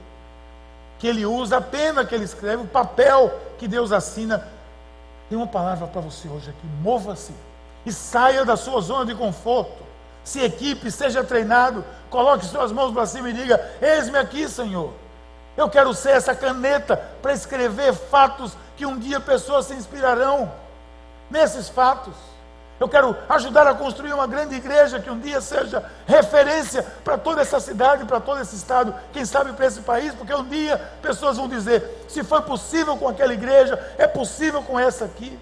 que 0.98 1.06
ele 1.06 1.24
usa, 1.24 1.58
a 1.58 1.62
pena 1.62 2.04
que 2.04 2.16
ele 2.16 2.24
escreve, 2.24 2.64
o 2.64 2.68
papel 2.68 3.32
que 3.60 3.68
Deus 3.68 3.92
assina. 3.92 4.48
Tem 5.30 5.38
uma 5.38 5.46
palavra 5.46 5.86
para 5.86 6.02
você 6.02 6.28
hoje 6.28 6.50
aqui: 6.50 6.66
mova-se 6.82 7.34
e 7.86 7.94
saia 7.94 8.44
da 8.44 8.58
sua 8.58 8.82
zona 8.82 9.06
de 9.06 9.14
conforto. 9.14 9.86
Se 10.24 10.40
equipe, 10.42 10.90
seja 10.90 11.24
treinado, 11.24 11.86
coloque 12.10 12.48
suas 12.48 12.72
mãos 12.72 12.92
para 12.92 13.06
cima 13.06 13.30
e 13.30 13.34
diga: 13.34 13.64
Eis-me 13.80 14.18
aqui, 14.18 14.50
Senhor. 14.50 14.92
Eu 15.56 15.70
quero 15.70 15.94
ser 15.94 16.14
essa 16.16 16.34
caneta 16.34 16.98
para 17.22 17.32
escrever 17.32 17.94
fatos 17.94 18.58
que 18.76 18.88
um 18.88 18.98
dia 18.98 19.20
pessoas 19.20 19.68
se 19.68 19.76
inspirarão 19.76 20.65
nesses 21.30 21.70
fatos. 21.70 22.14
Eu 22.78 22.90
quero 22.90 23.16
ajudar 23.30 23.66
a 23.68 23.74
construir 23.74 24.12
uma 24.12 24.28
grande 24.28 24.56
igreja 24.56 25.00
que 25.00 25.10
um 25.10 25.18
dia 25.18 25.40
seja 25.40 25.84
referência 26.06 26.84
para 27.06 27.18
toda 27.18 27.42
essa 27.42 27.60
cidade, 27.60 28.04
para 28.04 28.20
todo 28.20 28.42
esse 28.42 28.56
estado, 28.56 28.94
quem 29.14 29.24
sabe 29.24 29.54
para 29.54 29.66
esse 29.66 29.80
país, 29.82 30.14
porque 30.14 30.34
um 30.34 30.44
dia 30.44 30.78
pessoas 31.02 31.38
vão 31.38 31.48
dizer: 31.48 32.06
se 32.10 32.22
foi 32.24 32.42
possível 32.42 32.98
com 32.98 33.08
aquela 33.08 33.34
igreja, 33.34 33.82
é 33.98 34.06
possível 34.06 34.62
com 34.62 34.78
essa 34.78 35.06
aqui. 35.06 35.40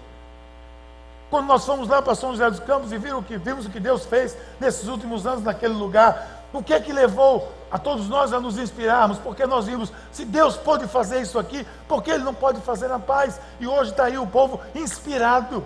Quando 1.28 1.46
nós 1.46 1.64
fomos 1.64 1.88
lá 1.88 2.00
para 2.00 2.14
São 2.14 2.30
José 2.30 2.48
dos 2.48 2.60
Campos 2.60 2.92
e 2.92 2.98
viram 2.98 3.20
que, 3.20 3.36
vimos 3.36 3.66
o 3.66 3.70
que 3.70 3.80
Deus 3.80 4.04
fez 4.04 4.36
nesses 4.60 4.86
últimos 4.86 5.26
anos 5.26 5.42
naquele 5.42 5.74
lugar, 5.74 6.44
o 6.52 6.62
que 6.62 6.72
é 6.72 6.78
que 6.78 6.92
levou 6.92 7.52
a 7.74 7.78
todos 7.78 8.08
nós 8.08 8.32
a 8.32 8.38
nos 8.38 8.56
inspirarmos? 8.56 9.18
Porque 9.18 9.44
nós 9.46 9.66
vimos, 9.66 9.92
se 10.12 10.24
Deus 10.24 10.56
pode 10.56 10.86
fazer 10.86 11.20
isso 11.20 11.40
aqui, 11.40 11.66
por 11.88 12.04
que 12.04 12.10
Ele 12.12 12.22
não 12.22 12.32
pode 12.32 12.60
fazer 12.60 12.86
na 12.86 13.00
paz? 13.00 13.40
E 13.58 13.66
hoje 13.66 13.90
está 13.90 14.04
aí 14.04 14.16
o 14.16 14.28
povo 14.28 14.60
inspirado 14.76 15.64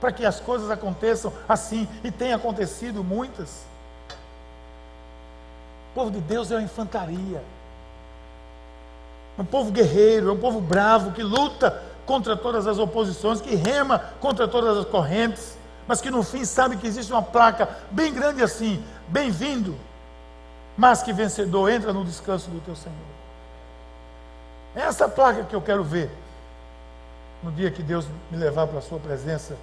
para 0.00 0.12
que 0.12 0.24
as 0.24 0.38
coisas 0.38 0.70
aconteçam 0.70 1.32
assim, 1.48 1.88
e 2.04 2.12
tem 2.12 2.32
acontecido 2.32 3.02
muitas. 3.02 3.66
O 5.90 5.94
povo 5.96 6.12
de 6.12 6.20
Deus 6.20 6.52
é 6.52 6.54
uma 6.54 6.62
infantaria, 6.62 7.42
é 9.36 9.42
um 9.42 9.44
povo 9.44 9.72
guerreiro, 9.72 10.28
é 10.28 10.32
um 10.32 10.38
povo 10.38 10.60
bravo 10.60 11.10
que 11.10 11.22
luta 11.24 11.82
contra 12.06 12.36
todas 12.36 12.64
as 12.68 12.78
oposições, 12.78 13.40
que 13.40 13.56
rema 13.56 13.98
contra 14.20 14.46
todas 14.46 14.76
as 14.76 14.84
correntes, 14.84 15.58
mas 15.84 16.00
que 16.00 16.12
no 16.12 16.22
fim 16.22 16.44
sabe 16.44 16.76
que 16.76 16.86
existe 16.86 17.10
uma 17.10 17.22
placa 17.22 17.68
bem 17.90 18.14
grande 18.14 18.40
assim: 18.40 18.80
bem-vindo, 19.08 19.87
mas 20.78 21.02
que 21.02 21.12
vencedor, 21.12 21.68
entra 21.68 21.92
no 21.92 22.04
descanso 22.04 22.48
do 22.48 22.60
teu 22.60 22.76
Senhor. 22.76 22.96
É 24.76 24.82
essa 24.82 25.08
placa 25.08 25.42
que 25.42 25.54
eu 25.54 25.60
quero 25.60 25.82
ver 25.82 26.08
no 27.42 27.50
dia 27.50 27.68
que 27.68 27.82
Deus 27.82 28.06
me 28.30 28.38
levar 28.38 28.68
para 28.68 28.78
a 28.78 28.82
Sua 28.82 29.00
presença 29.00 29.56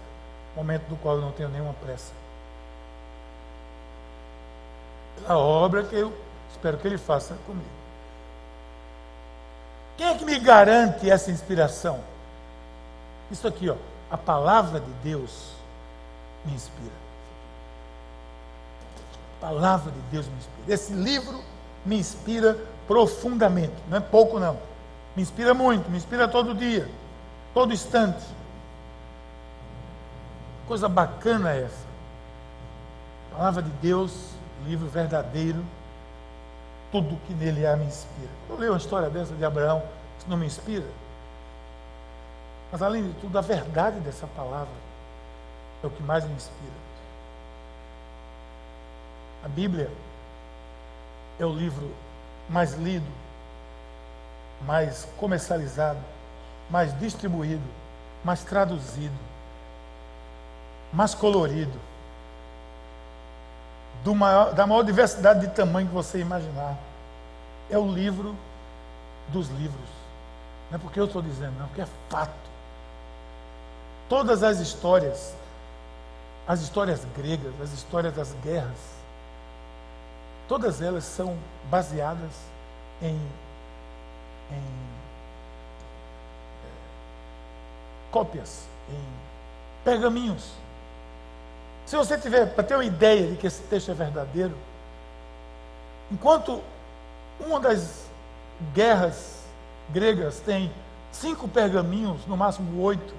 momento 0.57 0.83
do 0.89 0.97
qual 0.97 1.15
eu 1.15 1.21
não 1.21 1.31
tenho 1.31 1.47
nenhuma 1.47 1.73
pressa. 1.73 2.11
A 5.25 5.37
obra 5.37 5.83
que 5.83 5.95
eu 5.95 6.13
espero 6.51 6.77
que 6.77 6.85
ele 6.85 6.97
faça 6.97 7.33
comigo. 7.45 7.65
Quem 9.97 10.07
é 10.07 10.17
que 10.17 10.25
me 10.25 10.37
garante 10.37 11.09
essa 11.09 11.31
inspiração? 11.31 12.01
Isso 13.31 13.47
aqui, 13.47 13.69
ó, 13.69 13.75
a 14.11 14.17
palavra 14.17 14.81
de 14.81 14.91
Deus 15.01 15.51
me 16.43 16.53
inspira. 16.53 17.04
A 19.45 19.47
palavra 19.47 19.91
de 19.91 19.99
Deus 20.09 20.25
me 20.25 20.33
inspira. 20.37 20.73
Esse 20.73 20.91
livro 20.91 21.39
me 21.85 21.99
inspira 21.99 22.57
profundamente, 22.87 23.75
não 23.87 23.97
é 23.97 23.99
pouco 23.99 24.39
não. 24.39 24.57
Me 25.15 25.21
inspira 25.21 25.53
muito, 25.53 25.87
me 25.87 25.97
inspira 25.97 26.27
todo 26.27 26.55
dia, 26.55 26.89
todo 27.53 27.71
instante. 27.71 28.25
Coisa 30.67 30.89
bacana 30.89 31.53
essa. 31.53 31.85
Palavra 33.31 33.61
de 33.61 33.69
Deus, 33.69 34.31
livro 34.65 34.87
verdadeiro, 34.87 35.63
tudo 36.91 37.15
que 37.27 37.33
nele 37.35 37.67
há 37.67 37.77
me 37.77 37.85
inspira. 37.85 38.31
Eu 38.49 38.57
leio 38.57 38.71
uma 38.71 38.79
história 38.79 39.11
dessa 39.11 39.35
de 39.35 39.45
Abraão, 39.45 39.83
isso 40.17 40.27
não 40.27 40.37
me 40.37 40.47
inspira. 40.47 40.87
Mas 42.71 42.81
além 42.81 43.03
de 43.03 43.13
tudo, 43.19 43.37
a 43.37 43.41
verdade 43.41 43.99
dessa 43.99 44.25
palavra 44.25 44.73
é 45.83 45.87
o 45.87 45.89
que 45.91 46.01
mais 46.01 46.25
me 46.25 46.33
inspira. 46.33 46.84
A 49.45 49.47
Bíblia 49.47 49.89
é 51.39 51.45
o 51.45 51.53
livro 51.53 51.89
mais 52.49 52.73
lido, 52.73 53.05
mais 54.61 55.07
comercializado, 55.17 55.99
mais 56.69 56.97
distribuído, 56.99 57.63
mais 58.23 58.43
traduzido 58.43 59.35
mais 60.95 61.13
colorido, 61.13 61.77
maior, 64.05 64.53
da 64.53 64.65
maior 64.65 64.83
diversidade 64.83 65.41
de 65.41 65.53
tamanho 65.53 65.87
que 65.87 65.93
você 65.93 66.19
imaginar. 66.19 66.77
É 67.69 67.77
o 67.77 67.91
livro 67.91 68.33
dos 69.29 69.49
livros. 69.49 69.89
Não 70.69 70.77
é 70.77 70.79
porque 70.79 70.99
eu 70.99 71.05
estou 71.05 71.21
dizendo, 71.21 71.53
não, 71.59 71.67
porque 71.67 71.81
é 71.81 71.87
fato. 72.09 72.31
Todas 74.07 74.41
as 74.41 74.59
histórias, 74.59 75.33
as 76.47 76.61
histórias 76.61 77.05
gregas, 77.17 77.53
as 77.61 77.73
histórias 77.73 78.13
das 78.13 78.31
guerras, 78.43 78.94
todas 80.47 80.81
elas 80.81 81.03
são 81.03 81.37
baseadas 81.69 82.31
em, 83.01 83.15
em 84.51 84.55
é, 84.55 84.61
cópias, 88.11 88.67
em 88.89 89.03
pergaminhos. 89.83 90.51
Se 91.85 91.95
você 91.95 92.17
tiver, 92.17 92.47
para 92.47 92.63
ter 92.63 92.75
uma 92.75 92.85
ideia 92.85 93.27
de 93.27 93.37
que 93.37 93.45
esse 93.45 93.61
texto 93.63 93.91
é 93.91 93.93
verdadeiro, 93.93 94.55
enquanto 96.11 96.61
uma 97.39 97.59
das 97.59 98.05
guerras 98.73 99.43
gregas 99.89 100.39
têm 100.39 100.71
cinco 101.11 101.47
pergaminhos, 101.47 102.25
no 102.25 102.35
máximo 102.35 102.81
oito, 102.81 103.13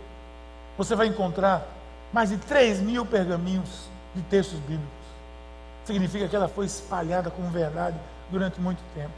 você 0.76 0.94
vai 0.94 1.06
encontrar 1.06 1.66
mais 2.12 2.30
de 2.30 2.36
três 2.38 2.80
mil 2.80 3.06
pergaminhos 3.06 3.88
de 4.14 4.22
textos 4.22 4.58
bíblicos. 4.60 4.95
Significa 5.86 6.28
que 6.28 6.34
ela 6.34 6.48
foi 6.48 6.66
espalhada 6.66 7.30
como 7.30 7.48
verdade 7.48 7.96
durante 8.30 8.60
muito 8.60 8.82
tempo. 8.94 9.12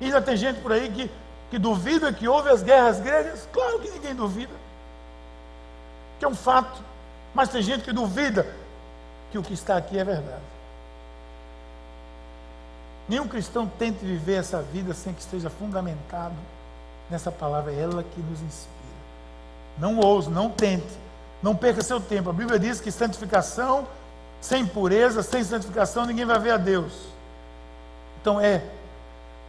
E 0.00 0.06
ainda 0.06 0.22
tem 0.22 0.36
gente 0.36 0.60
por 0.60 0.72
aí 0.72 0.90
que, 0.90 1.10
que 1.50 1.58
duvida 1.58 2.12
que 2.12 2.28
houve 2.28 2.48
as 2.48 2.62
guerras 2.62 3.00
gregas. 3.00 3.48
Claro 3.52 3.80
que 3.80 3.90
ninguém 3.90 4.14
duvida. 4.14 4.52
Que 6.18 6.24
é 6.24 6.28
um 6.28 6.34
fato. 6.34 6.80
Mas 7.34 7.48
tem 7.48 7.60
gente 7.60 7.82
que 7.82 7.92
duvida 7.92 8.46
que 9.30 9.38
o 9.38 9.42
que 9.42 9.52
está 9.52 9.76
aqui 9.76 9.98
é 9.98 10.04
verdade. 10.04 10.42
Nenhum 13.08 13.28
cristão 13.28 13.66
tente 13.66 14.04
viver 14.04 14.34
essa 14.34 14.62
vida 14.62 14.94
sem 14.94 15.12
que 15.12 15.20
esteja 15.20 15.50
fundamentado 15.50 16.34
nessa 17.10 17.30
palavra, 17.30 17.72
é 17.72 17.80
ela 17.80 18.02
que 18.02 18.20
nos 18.20 18.40
inspira. 18.40 18.76
Não 19.78 19.98
ouse, 19.98 20.28
não 20.28 20.50
tente, 20.50 20.86
não 21.42 21.54
perca 21.54 21.82
seu 21.82 22.00
tempo. 22.00 22.30
A 22.30 22.32
Bíblia 22.32 22.58
diz 22.58 22.80
que 22.80 22.90
santificação, 22.90 23.86
sem 24.40 24.66
pureza, 24.66 25.22
sem 25.22 25.42
santificação, 25.42 26.06
ninguém 26.06 26.24
vai 26.24 26.38
ver 26.38 26.52
a 26.52 26.56
Deus. 26.56 26.92
Então 28.20 28.40
é 28.40 28.62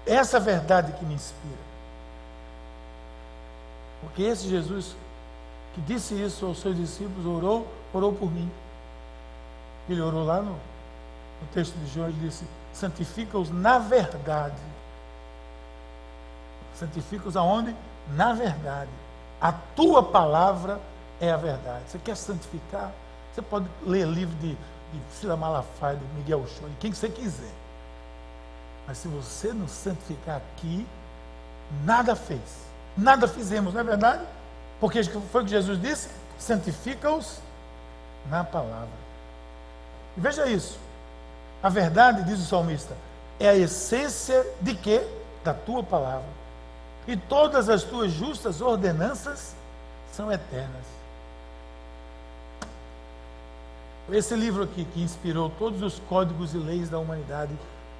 essa 0.05 0.39
verdade 0.39 0.93
que 0.93 1.05
me 1.05 1.13
inspira. 1.13 1.67
Porque 4.01 4.23
esse 4.23 4.47
Jesus 4.47 4.95
que 5.77 5.81
disse 5.81 6.15
isso 6.15 6.43
aos 6.45 6.59
seus 6.59 6.75
discípulos, 6.75 7.25
orou, 7.25 7.67
orou 7.93 8.11
por 8.11 8.31
mim. 8.31 8.49
Ele 9.87 10.01
orou 10.01 10.25
lá 10.25 10.41
no, 10.41 10.53
no 10.53 11.47
texto 11.53 11.75
de 11.75 11.93
João, 11.93 12.07
ele 12.07 12.19
disse: 12.19 12.45
santifica-os 12.73 13.51
na 13.51 13.77
verdade. 13.77 14.55
Santifica-os 16.75 17.37
aonde? 17.37 17.75
Na 18.15 18.33
verdade. 18.33 18.89
A 19.39 19.51
tua 19.51 20.01
palavra 20.01 20.79
é 21.21 21.31
a 21.31 21.37
verdade. 21.37 21.83
Você 21.87 21.99
quer 21.99 22.15
santificar? 22.17 22.91
Você 23.33 23.41
pode 23.43 23.67
ler 23.85 24.07
livro 24.07 24.35
de, 24.37 24.57
de 24.93 24.99
Sila 25.15 25.35
Malafaia, 25.35 25.97
de 25.97 26.05
Miguel 26.15 26.45
Show, 26.47 26.67
de 26.69 26.75
quem 26.75 26.93
você 26.93 27.09
quiser. 27.09 27.51
Mas 28.87 28.97
se 28.97 29.07
você 29.07 29.51
não 29.53 29.67
santificar 29.67 30.37
aqui, 30.37 30.87
nada 31.83 32.15
fez. 32.15 32.67
Nada 32.95 33.27
fizemos, 33.27 33.73
não 33.73 33.81
é 33.81 33.83
verdade? 33.83 34.23
Porque 34.79 35.03
foi 35.03 35.41
o 35.41 35.45
que 35.45 35.51
Jesus 35.51 35.79
disse: 35.79 36.09
santifica-os 36.39 37.39
na 38.29 38.43
palavra. 38.43 38.87
E 40.15 40.21
veja 40.21 40.47
isso. 40.47 40.79
A 41.61 41.69
verdade, 41.69 42.23
diz 42.23 42.39
o 42.39 42.45
salmista, 42.45 42.95
é 43.39 43.49
a 43.49 43.55
essência 43.55 44.45
de 44.61 44.73
quê? 44.75 45.05
Da 45.43 45.53
tua 45.53 45.83
palavra. 45.83 46.37
E 47.07 47.15
todas 47.15 47.69
as 47.69 47.83
tuas 47.83 48.11
justas 48.11 48.61
ordenanças 48.61 49.55
são 50.11 50.31
eternas. 50.31 50.96
Esse 54.11 54.35
livro 54.35 54.63
aqui 54.63 54.85
que 54.85 55.01
inspirou 55.01 55.49
todos 55.49 55.81
os 55.81 55.99
códigos 56.07 56.53
e 56.53 56.57
leis 56.57 56.89
da 56.89 56.97
humanidade, 56.97 57.51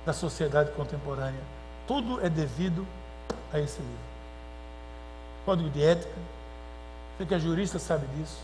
da 0.05 0.13
sociedade 0.13 0.71
contemporânea, 0.71 1.41
tudo 1.85 2.25
é 2.25 2.29
devido 2.29 2.87
a 3.51 3.59
esse 3.59 3.79
livro. 3.79 4.07
Código 5.45 5.69
de 5.69 5.83
ética, 5.83 6.13
você 7.17 7.25
que 7.25 7.33
é 7.33 7.39
jurista 7.39 7.77
sabe 7.77 8.05
disso. 8.15 8.37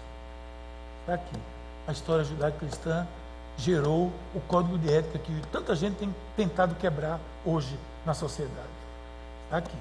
Está 1.02 1.14
aqui. 1.14 1.40
A 1.88 1.92
história 1.92 2.26
judaico-cristã 2.26 3.08
gerou 3.58 4.12
o 4.34 4.42
código 4.42 4.78
de 4.78 4.92
ética 4.92 5.20
que 5.20 5.42
tanta 5.52 5.76
gente 5.76 5.96
tem 5.96 6.16
tentado 6.36 6.76
quebrar 6.76 7.20
hoje 7.46 7.78
na 8.06 8.14
sociedade. 8.14 8.68
Está 9.46 9.58
aqui. 9.58 9.78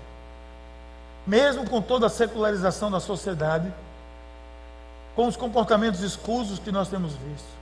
Mesmo 1.26 1.68
com 1.68 1.80
toda 1.80 2.06
a 2.06 2.10
secularização 2.10 2.90
da 2.90 3.00
sociedade, 3.00 3.72
com 5.16 5.26
os 5.26 5.36
comportamentos 5.36 6.00
escusos 6.00 6.58
que 6.58 6.70
nós 6.70 6.88
temos 6.88 7.14
visto, 7.14 7.61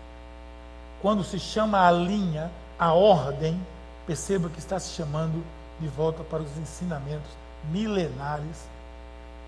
quando 1.03 1.25
se 1.25 1.39
chama 1.39 1.87
a 1.87 1.91
linha, 1.91 2.51
a 2.79 2.93
ordem, 2.93 3.61
perceba 4.07 4.49
que 4.49 4.59
está 4.59 4.79
se 4.79 4.95
chamando 4.95 5.45
de 5.81 5.89
volta 5.89 6.23
para 6.23 6.43
os 6.43 6.59
ensinamentos 6.59 7.31
milenares 7.71 8.69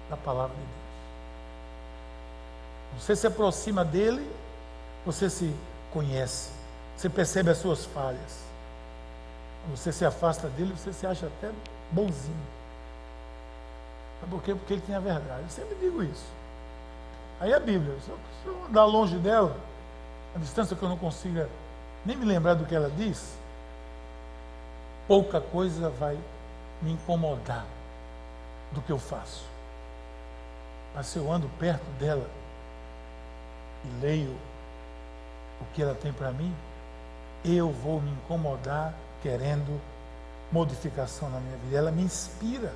da 0.09 0.17
palavra 0.17 0.55
de 0.55 0.63
Deus. 0.63 0.83
Você 2.99 3.17
se 3.17 3.27
aproxima 3.27 3.85
dele, 3.85 4.31
você 5.05 5.29
se 5.29 5.55
conhece, 5.93 6.51
você 6.97 7.09
percebe 7.09 7.51
as 7.51 7.59
suas 7.59 7.85
falhas. 7.85 8.43
Você 9.71 9.93
se 9.93 10.05
afasta 10.05 10.49
dele, 10.49 10.75
você 10.77 10.93
se 10.93 11.07
acha 11.07 11.27
até 11.27 11.51
bonzinho. 11.91 12.37
Sabe 14.21 14.33
por 14.33 14.43
quê? 14.43 14.55
Porque 14.55 14.73
ele 14.75 14.83
tem 14.83 14.95
a 14.95 15.01
verdade. 15.01 15.43
Eu 15.43 15.51
sempre 15.51 15.77
digo 15.77 16.03
isso. 16.03 16.27
Aí 17.41 17.53
a 17.53 17.61
Bíblia, 17.61 17.97
se 18.01 18.11
eu 18.49 18.65
andar 18.67 18.85
longe 18.85 19.17
dela, 19.19 19.57
a 20.35 20.39
distância 20.39 20.77
que 20.77 20.83
eu 20.83 20.89
não 20.89 20.97
consiga 20.97 21.49
nem 22.05 22.17
me 22.17 22.25
lembrar 22.25 22.55
do 22.55 22.65
que 22.65 22.75
ela 22.75 22.91
diz, 22.91 23.37
pouca 25.07 25.41
coisa 25.41 25.91
vai 25.91 26.19
me 26.81 26.93
incomodar 26.93 27.65
do 28.73 28.81
que 28.81 28.91
eu 28.91 28.99
faço. 28.99 29.45
Mas 30.95 31.07
se 31.07 31.19
eu 31.19 31.31
ando 31.31 31.49
perto 31.59 31.85
dela 31.99 32.29
e 33.85 34.01
leio 34.01 34.37
o 35.61 35.65
que 35.75 35.83
ela 35.83 35.95
tem 35.95 36.13
para 36.13 36.31
mim, 36.33 36.55
eu 37.45 37.71
vou 37.71 38.01
me 38.01 38.11
incomodar 38.11 38.95
querendo 39.23 39.81
modificação 40.51 41.31
na 41.31 41.41
minha 41.41 41.57
vida. 41.59 41.77
Ela 41.77 41.91
me 41.91 42.03
inspira. 42.03 42.73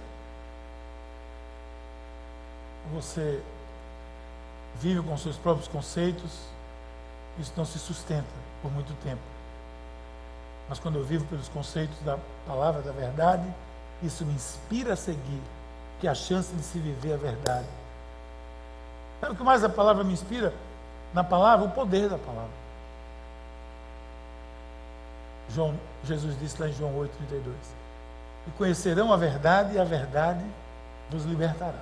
Você 2.94 3.42
vive 4.80 5.02
com 5.02 5.16
seus 5.16 5.36
próprios 5.36 5.68
conceitos, 5.68 6.55
isso 7.38 7.52
não 7.56 7.64
se 7.64 7.78
sustenta 7.78 8.24
por 8.62 8.70
muito 8.70 8.94
tempo. 9.02 9.20
Mas 10.68 10.78
quando 10.78 10.98
eu 10.98 11.04
vivo 11.04 11.24
pelos 11.26 11.48
conceitos 11.48 11.96
da 12.00 12.18
palavra 12.46 12.82
da 12.82 12.92
verdade, 12.92 13.44
isso 14.02 14.24
me 14.24 14.34
inspira 14.34 14.94
a 14.94 14.96
seguir, 14.96 15.42
que 16.00 16.06
é 16.06 16.10
a 16.10 16.14
chance 16.14 16.54
de 16.54 16.62
se 16.62 16.78
viver 16.78 17.14
a 17.14 17.16
verdade. 17.16 17.66
Sabe 19.20 19.32
o 19.32 19.36
que 19.36 19.42
mais 19.42 19.64
a 19.64 19.68
palavra 19.68 20.04
me 20.04 20.12
inspira? 20.12 20.52
Na 21.14 21.24
palavra, 21.24 21.64
o 21.64 21.70
poder 21.70 22.08
da 22.08 22.18
palavra. 22.18 22.50
João, 25.54 25.74
Jesus 26.04 26.38
disse 26.38 26.60
lá 26.60 26.68
em 26.68 26.72
João 26.72 26.92
8,32. 26.98 27.52
E 28.48 28.50
conhecerão 28.52 29.12
a 29.12 29.16
verdade, 29.16 29.74
e 29.74 29.78
a 29.78 29.84
verdade 29.84 30.44
vos 31.10 31.24
libertará. 31.24 31.78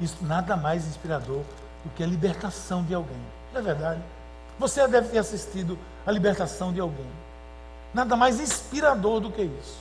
Isso 0.00 0.18
nada 0.22 0.56
mais 0.56 0.86
inspirador 0.86 1.42
do 1.84 1.90
que 1.94 2.02
a 2.02 2.06
libertação 2.06 2.82
de 2.82 2.94
alguém. 2.94 3.16
É 3.56 3.62
verdade? 3.62 4.02
Você 4.58 4.86
deve 4.86 5.08
ter 5.08 5.18
assistido 5.18 5.78
a 6.06 6.12
libertação 6.12 6.72
de 6.72 6.80
alguém. 6.80 7.10
Nada 7.94 8.14
mais 8.14 8.38
inspirador 8.38 9.18
do 9.20 9.30
que 9.30 9.42
isso. 9.42 9.78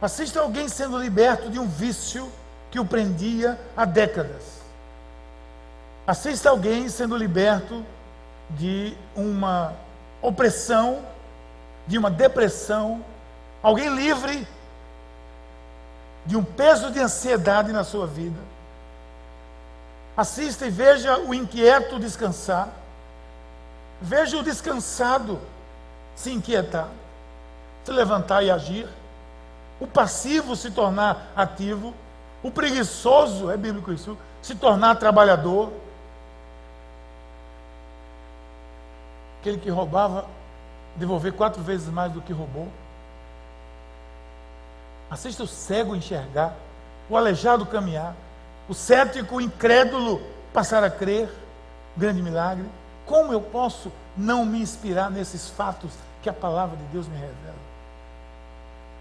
Assista 0.00 0.40
alguém 0.40 0.68
sendo 0.68 0.96
liberto 0.96 1.50
de 1.50 1.58
um 1.58 1.66
vício 1.66 2.30
que 2.70 2.78
o 2.78 2.84
prendia 2.84 3.58
há 3.76 3.84
décadas. 3.84 4.60
Assista 6.06 6.50
alguém 6.50 6.88
sendo 6.88 7.16
liberto 7.16 7.84
de 8.50 8.96
uma 9.16 9.74
opressão, 10.22 11.04
de 11.88 11.98
uma 11.98 12.10
depressão, 12.10 13.04
alguém 13.62 13.88
livre 13.88 14.46
de 16.24 16.36
um 16.36 16.44
peso 16.44 16.90
de 16.92 17.00
ansiedade 17.00 17.72
na 17.72 17.82
sua 17.82 18.06
vida. 18.06 18.49
Assista 20.16 20.66
e 20.66 20.70
veja 20.70 21.18
o 21.18 21.32
inquieto 21.32 21.98
descansar. 21.98 22.68
Veja 24.00 24.38
o 24.38 24.42
descansado 24.42 25.40
se 26.14 26.30
inquietar, 26.30 26.88
se 27.84 27.92
levantar 27.92 28.42
e 28.42 28.50
agir. 28.50 28.88
O 29.78 29.86
passivo 29.86 30.54
se 30.54 30.70
tornar 30.70 31.32
ativo. 31.34 31.94
O 32.42 32.50
preguiçoso, 32.50 33.50
é 33.50 33.56
bíblico 33.56 33.92
isso, 33.92 34.16
se 34.42 34.54
tornar 34.54 34.96
trabalhador. 34.96 35.72
Aquele 39.40 39.58
que 39.58 39.70
roubava, 39.70 40.26
devolver 40.96 41.32
quatro 41.32 41.62
vezes 41.62 41.88
mais 41.88 42.12
do 42.12 42.20
que 42.20 42.32
roubou. 42.32 42.68
Assista 45.10 45.42
o 45.42 45.46
cego 45.46 45.96
enxergar, 45.96 46.54
o 47.08 47.16
aleijado 47.16 47.66
caminhar, 47.66 48.14
o 48.70 48.74
cético, 48.74 49.36
o 49.36 49.40
incrédulo 49.40 50.22
passar 50.52 50.84
a 50.84 50.90
crer. 50.90 51.28
Grande 51.96 52.22
milagre. 52.22 52.64
Como 53.04 53.32
eu 53.32 53.40
posso 53.40 53.90
não 54.16 54.46
me 54.46 54.62
inspirar 54.62 55.10
nesses 55.10 55.50
fatos 55.50 55.90
que 56.22 56.30
a 56.30 56.32
palavra 56.32 56.76
de 56.76 56.84
Deus 56.84 57.08
me 57.08 57.16
revela? 57.16 57.60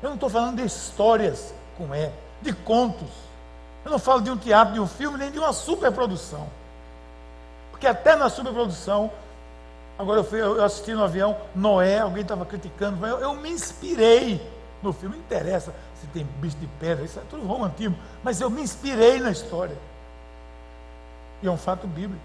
Eu 0.01 0.09
não 0.09 0.15
estou 0.15 0.29
falando 0.29 0.55
de 0.57 0.65
histórias, 0.65 1.53
como 1.77 1.93
é, 1.93 2.11
de 2.41 2.51
contos. 2.51 3.09
Eu 3.85 3.91
não 3.91 3.99
falo 3.99 4.21
de 4.21 4.31
um 4.31 4.37
teatro, 4.37 4.73
de 4.73 4.79
um 4.79 4.87
filme, 4.87 5.19
nem 5.19 5.29
de 5.29 5.37
uma 5.37 5.53
superprodução. 5.53 6.47
Porque 7.71 7.85
até 7.85 8.15
na 8.15 8.27
superprodução 8.27 9.11
Agora 9.99 10.21
eu, 10.21 10.23
fui, 10.23 10.39
eu 10.39 10.63
assisti 10.63 10.93
no 10.93 11.03
avião 11.03 11.35
Noé, 11.53 11.99
alguém 11.99 12.21
estava 12.21 12.45
criticando, 12.45 13.05
eu, 13.05 13.19
eu, 13.19 13.33
me 13.33 13.49
inspirei 13.49 14.41
no 14.81 14.93
filme, 14.93 15.17
não 15.17 15.21
interessa 15.21 15.75
se 15.99 16.07
tem 16.07 16.23
bicho 16.39 16.57
de 16.57 16.67
pedra, 16.79 17.03
isso 17.03 17.19
é 17.19 17.23
tudo 17.29 17.45
romantismo. 17.45 17.97
Mas 18.23 18.39
eu 18.39 18.49
me 18.49 18.61
inspirei 18.61 19.19
na 19.19 19.31
história. 19.31 19.77
E 21.41 21.47
é 21.47 21.51
um 21.51 21.57
fato 21.57 21.87
bíblico. 21.87 22.21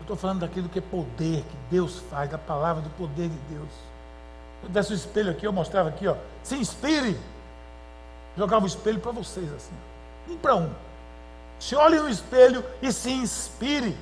Eu 0.00 0.02
estou 0.02 0.16
falando 0.16 0.40
daquilo 0.40 0.68
que 0.68 0.78
é 0.78 0.82
poder, 0.82 1.42
que 1.42 1.56
Deus 1.70 2.00
faz, 2.10 2.28
da 2.28 2.38
palavra 2.38 2.82
do 2.82 2.90
poder 2.90 3.28
de 3.28 3.38
Deus. 3.54 3.70
Eu 4.62 4.68
desse 4.68 4.92
o 4.92 4.96
espelho 4.96 5.30
aqui, 5.30 5.46
eu 5.46 5.52
mostrava 5.52 5.88
aqui, 5.88 6.06
ó. 6.06 6.16
Se 6.42 6.56
inspire. 6.56 7.18
Jogava 8.36 8.64
o 8.64 8.66
espelho 8.66 9.00
para 9.00 9.12
vocês 9.12 9.52
assim. 9.52 9.74
Um 10.28 10.36
para 10.36 10.56
um. 10.56 10.70
Se 11.58 11.76
olhe 11.76 11.98
no 11.98 12.08
espelho 12.08 12.64
e 12.80 12.92
se 12.92 13.10
inspire. 13.10 13.96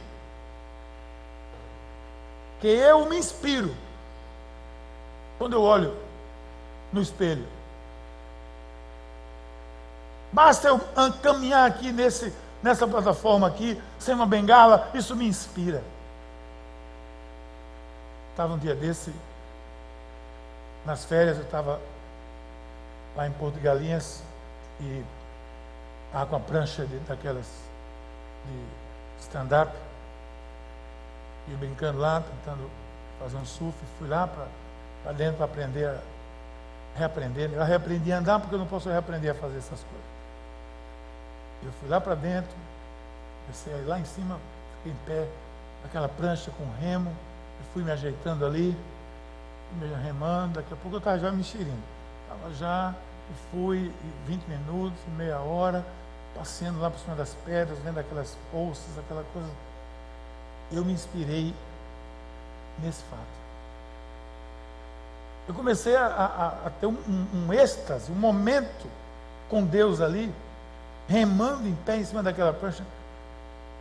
Que 2.60 2.68
eu 2.68 3.06
me 3.06 3.16
inspiro. 3.16 3.74
Quando 5.38 5.54
eu 5.54 5.62
olho 5.62 5.96
no 6.92 7.00
espelho. 7.00 7.46
Basta 10.32 10.68
eu 10.68 10.80
caminhar 11.22 11.68
aqui 11.68 11.90
nesse, 11.90 12.32
nessa 12.62 12.86
plataforma 12.86 13.46
aqui, 13.46 13.80
sem 13.98 14.14
uma 14.14 14.26
bengala, 14.26 14.90
isso 14.94 15.16
me 15.16 15.26
inspira. 15.26 15.82
Estava 18.30 18.54
um 18.54 18.58
dia 18.58 18.74
desse, 18.74 19.12
nas 20.84 21.04
férias, 21.04 21.36
eu 21.36 21.44
estava 21.44 21.80
lá 23.16 23.26
em 23.26 23.32
Porto 23.32 23.54
de 23.54 23.60
Galinhas 23.60 24.22
e 24.80 25.04
estava 26.06 26.26
com 26.26 26.36
a 26.36 26.40
prancha 26.40 26.86
de, 26.86 26.96
daquelas 27.00 27.46
de 28.46 29.22
stand-up 29.22 29.72
e 31.50 31.56
brincando 31.56 31.98
lá, 31.98 32.20
tentando 32.20 32.70
fazer 33.18 33.36
um 33.36 33.44
surf. 33.44 33.76
Fui 33.98 34.08
lá 34.08 34.26
para 34.26 35.12
dentro 35.12 35.36
para 35.36 35.46
aprender 35.46 35.86
a 35.86 35.98
reaprender. 36.96 37.50
Eu 37.52 37.64
reaprendi 37.64 38.12
a 38.12 38.18
andar 38.18 38.40
porque 38.40 38.54
eu 38.54 38.58
não 38.58 38.66
posso 38.66 38.88
reaprender 38.88 39.30
a 39.30 39.34
fazer 39.34 39.58
essas 39.58 39.80
coisas. 39.80 40.10
Eu 41.62 41.72
fui 41.72 41.88
lá 41.88 42.00
para 42.00 42.14
dentro, 42.14 42.50
desci 43.46 43.70
lá 43.86 43.98
em 43.98 44.04
cima, 44.04 44.38
fiquei 44.78 44.92
em 44.92 45.06
pé, 45.06 45.28
naquela 45.82 46.08
prancha 46.08 46.50
com 46.52 46.64
remo, 46.80 47.10
e 47.60 47.72
fui 47.74 47.82
me 47.82 47.90
ajeitando 47.90 48.46
ali, 48.46 48.74
me 49.72 49.86
remando, 50.02 50.54
daqui 50.54 50.72
a 50.72 50.76
pouco 50.76 50.96
eu 50.96 50.98
estava 50.98 51.18
já 51.18 51.30
me 51.30 51.40
enxerindo. 51.40 51.82
Estava 52.22 52.54
já, 52.54 52.94
e 53.30 53.50
fui 53.50 53.92
20 54.26 54.44
minutos, 54.44 54.98
meia 55.16 55.38
hora, 55.38 55.84
passeando 56.34 56.80
lá 56.80 56.90
por 56.90 56.98
cima 56.98 57.14
das 57.14 57.34
pedras, 57.44 57.78
vendo 57.80 57.98
aquelas 57.98 58.36
poças, 58.50 58.98
aquela 58.98 59.24
coisa. 59.32 59.48
Eu 60.72 60.84
me 60.84 60.92
inspirei 60.92 61.54
nesse 62.82 63.02
fato. 63.04 63.40
Eu 65.48 65.54
comecei 65.54 65.96
a, 65.96 66.06
a, 66.06 66.66
a 66.66 66.70
ter 66.70 66.86
um, 66.86 66.96
um, 67.08 67.46
um 67.46 67.52
êxtase, 67.52 68.12
um 68.12 68.14
momento 68.14 68.86
com 69.48 69.64
Deus 69.64 70.00
ali, 70.00 70.32
remando 71.08 71.66
em 71.66 71.74
pé 71.74 71.96
em 71.96 72.04
cima 72.04 72.22
daquela 72.22 72.52
prancha, 72.52 72.84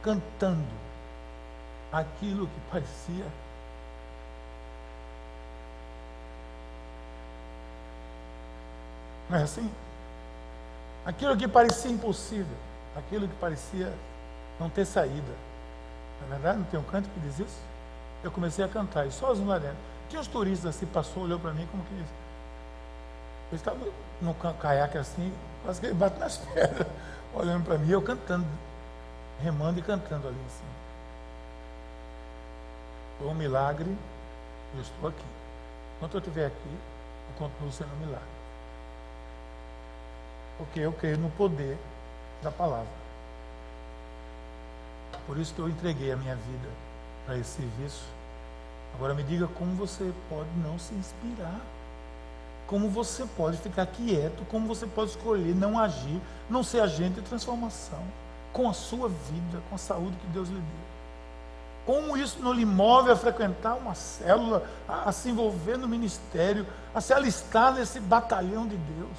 cantando 0.02 0.65
aquilo 1.91 2.47
que 2.47 2.60
parecia 2.71 3.25
Não 9.30 9.38
é 9.38 9.43
assim? 9.43 9.69
Aquilo 11.06 11.38
que 11.38 11.47
parecia 11.47 11.91
impossível, 11.91 12.58
aquilo 12.95 13.28
que 13.28 13.36
parecia 13.36 13.93
não 14.60 14.69
ter 14.69 14.86
saída. 14.86 15.48
Na 16.27 16.36
é 16.36 16.39
verdade, 16.39 16.58
não 16.60 16.65
tem 16.65 16.79
um 16.79 16.84
canto 16.84 17.10
que 17.10 17.19
diz 17.19 17.39
isso? 17.39 17.60
Eu 18.23 18.32
comecei 18.32 18.63
a 18.63 18.67
cantar, 18.67 19.05
e 19.08 19.12
sozinho 19.12 19.47
lá 19.47 19.58
dentro. 19.58 19.77
Tinha 20.10 20.19
uns 20.21 20.27
turistas 20.27 20.75
assim, 20.75 20.86
passou, 20.86 21.23
olhou 21.23 21.39
para 21.39 21.51
mim 21.53 21.67
como 21.71 21.84
que. 21.84 21.93
Eles 21.93 23.62
estavam 23.62 23.88
no 24.21 24.34
caiaque 24.34 24.97
assim, 24.97 25.34
quase 25.63 25.79
que 25.79 25.88
ele 25.88 25.95
bate 25.95 26.19
nas 26.19 26.38
pedras 26.53 26.88
olhando 27.34 27.65
para 27.65 27.77
mim, 27.77 27.89
eu 27.89 28.01
cantando, 28.01 28.45
remando 29.41 29.79
e 29.79 29.82
cantando 29.82 30.27
ali 30.27 30.38
em 30.38 30.49
cima. 30.49 30.69
Foi 33.17 33.27
um 33.27 33.34
milagre, 33.34 33.97
eu 34.75 34.82
estou 34.82 35.10
aqui. 35.10 35.25
Enquanto 35.97 36.13
eu 36.15 36.19
estiver 36.19 36.45
aqui, 36.47 36.55
eu 36.67 37.38
continuo 37.38 37.71
sendo 37.71 37.93
um 37.93 38.05
milagre. 38.05 38.27
Porque 40.58 40.79
eu 40.79 40.93
creio 40.93 41.17
no 41.17 41.29
poder 41.32 41.77
da 42.41 42.51
palavra. 42.51 42.98
Por 45.25 45.37
isso 45.37 45.53
que 45.53 45.59
eu 45.59 45.69
entreguei 45.69 46.11
a 46.11 46.17
minha 46.17 46.35
vida 46.35 46.69
para 47.25 47.37
esse 47.37 47.51
serviço. 47.51 48.03
Agora 48.95 49.13
me 49.13 49.23
diga 49.23 49.47
como 49.47 49.75
você 49.75 50.11
pode 50.29 50.49
não 50.63 50.79
se 50.79 50.93
inspirar 50.93 51.59
como 52.69 52.87
você 52.87 53.25
pode 53.35 53.57
ficar 53.57 53.87
quieto, 53.87 54.45
como 54.47 54.67
você 54.67 54.85
pode 54.85 55.09
escolher 55.09 55.55
não 55.55 55.79
agir, 55.79 56.21
não 56.47 56.63
ser 56.63 56.81
agente 56.81 57.15
de 57.15 57.21
transformação 57.23 57.99
com 58.53 58.69
a 58.69 58.73
sua 58.73 59.09
vida, 59.09 59.59
com 59.67 59.75
a 59.75 59.77
saúde 59.79 60.15
que 60.17 60.27
Deus 60.27 60.49
lhe 60.49 60.53
deu. 60.53 60.89
Como 61.83 62.15
isso 62.15 62.37
não 62.39 62.53
lhe 62.53 62.65
move 62.65 63.09
a 63.09 63.15
frequentar 63.15 63.75
uma 63.75 63.95
célula, 63.95 64.69
a, 64.87 65.09
a 65.09 65.11
se 65.11 65.29
envolver 65.29 65.77
no 65.77 65.87
ministério, 65.87 66.67
a 66.93 67.01
se 67.01 67.11
alistar 67.11 67.73
nesse 67.73 67.99
batalhão 67.99 68.67
de 68.67 68.77
Deus. 68.77 69.17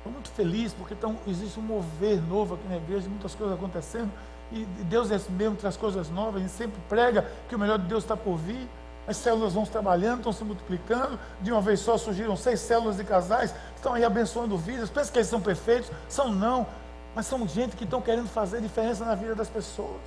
Estou 0.00 0.12
muito 0.12 0.30
feliz 0.30 0.72
porque 0.72 0.94
então, 0.94 1.16
existe 1.26 1.60
um 1.60 1.62
mover 1.62 2.20
novo 2.22 2.54
aqui 2.54 2.66
na 2.66 2.76
igreja, 2.76 3.06
muitas 3.08 3.34
coisas 3.34 3.54
acontecendo, 3.54 4.10
e 4.50 4.64
Deus 4.84 5.10
é 5.10 5.20
mesmo, 5.30 5.56
traz 5.56 5.76
coisas 5.76 6.08
novas, 6.10 6.36
a 6.36 6.38
gente 6.40 6.52
sempre 6.52 6.80
prega 6.88 7.30
que 7.48 7.54
o 7.54 7.58
melhor 7.58 7.78
de 7.78 7.84
Deus 7.84 8.02
está 8.02 8.16
por 8.16 8.36
vir. 8.36 8.68
As 9.06 9.16
células 9.16 9.54
vão 9.54 9.64
trabalhando, 9.64 10.18
estão 10.18 10.32
se 10.32 10.44
multiplicando. 10.44 11.18
De 11.40 11.52
uma 11.52 11.60
vez 11.60 11.80
só 11.80 11.96
surgiram 11.96 12.36
seis 12.36 12.60
células 12.60 12.96
de 12.96 13.04
casais, 13.04 13.54
estão 13.76 13.94
aí 13.94 14.04
abençoando 14.04 14.56
vidas. 14.56 14.90
Pensa 14.90 15.10
que 15.10 15.18
eles 15.18 15.28
são 15.28 15.40
perfeitos? 15.40 15.90
São 16.08 16.32
não. 16.32 16.66
Mas 17.14 17.26
são 17.26 17.46
gente 17.46 17.76
que 17.76 17.84
estão 17.84 18.00
querendo 18.00 18.28
fazer 18.28 18.60
diferença 18.60 19.04
na 19.04 19.14
vida 19.14 19.34
das 19.34 19.48
pessoas. 19.48 20.00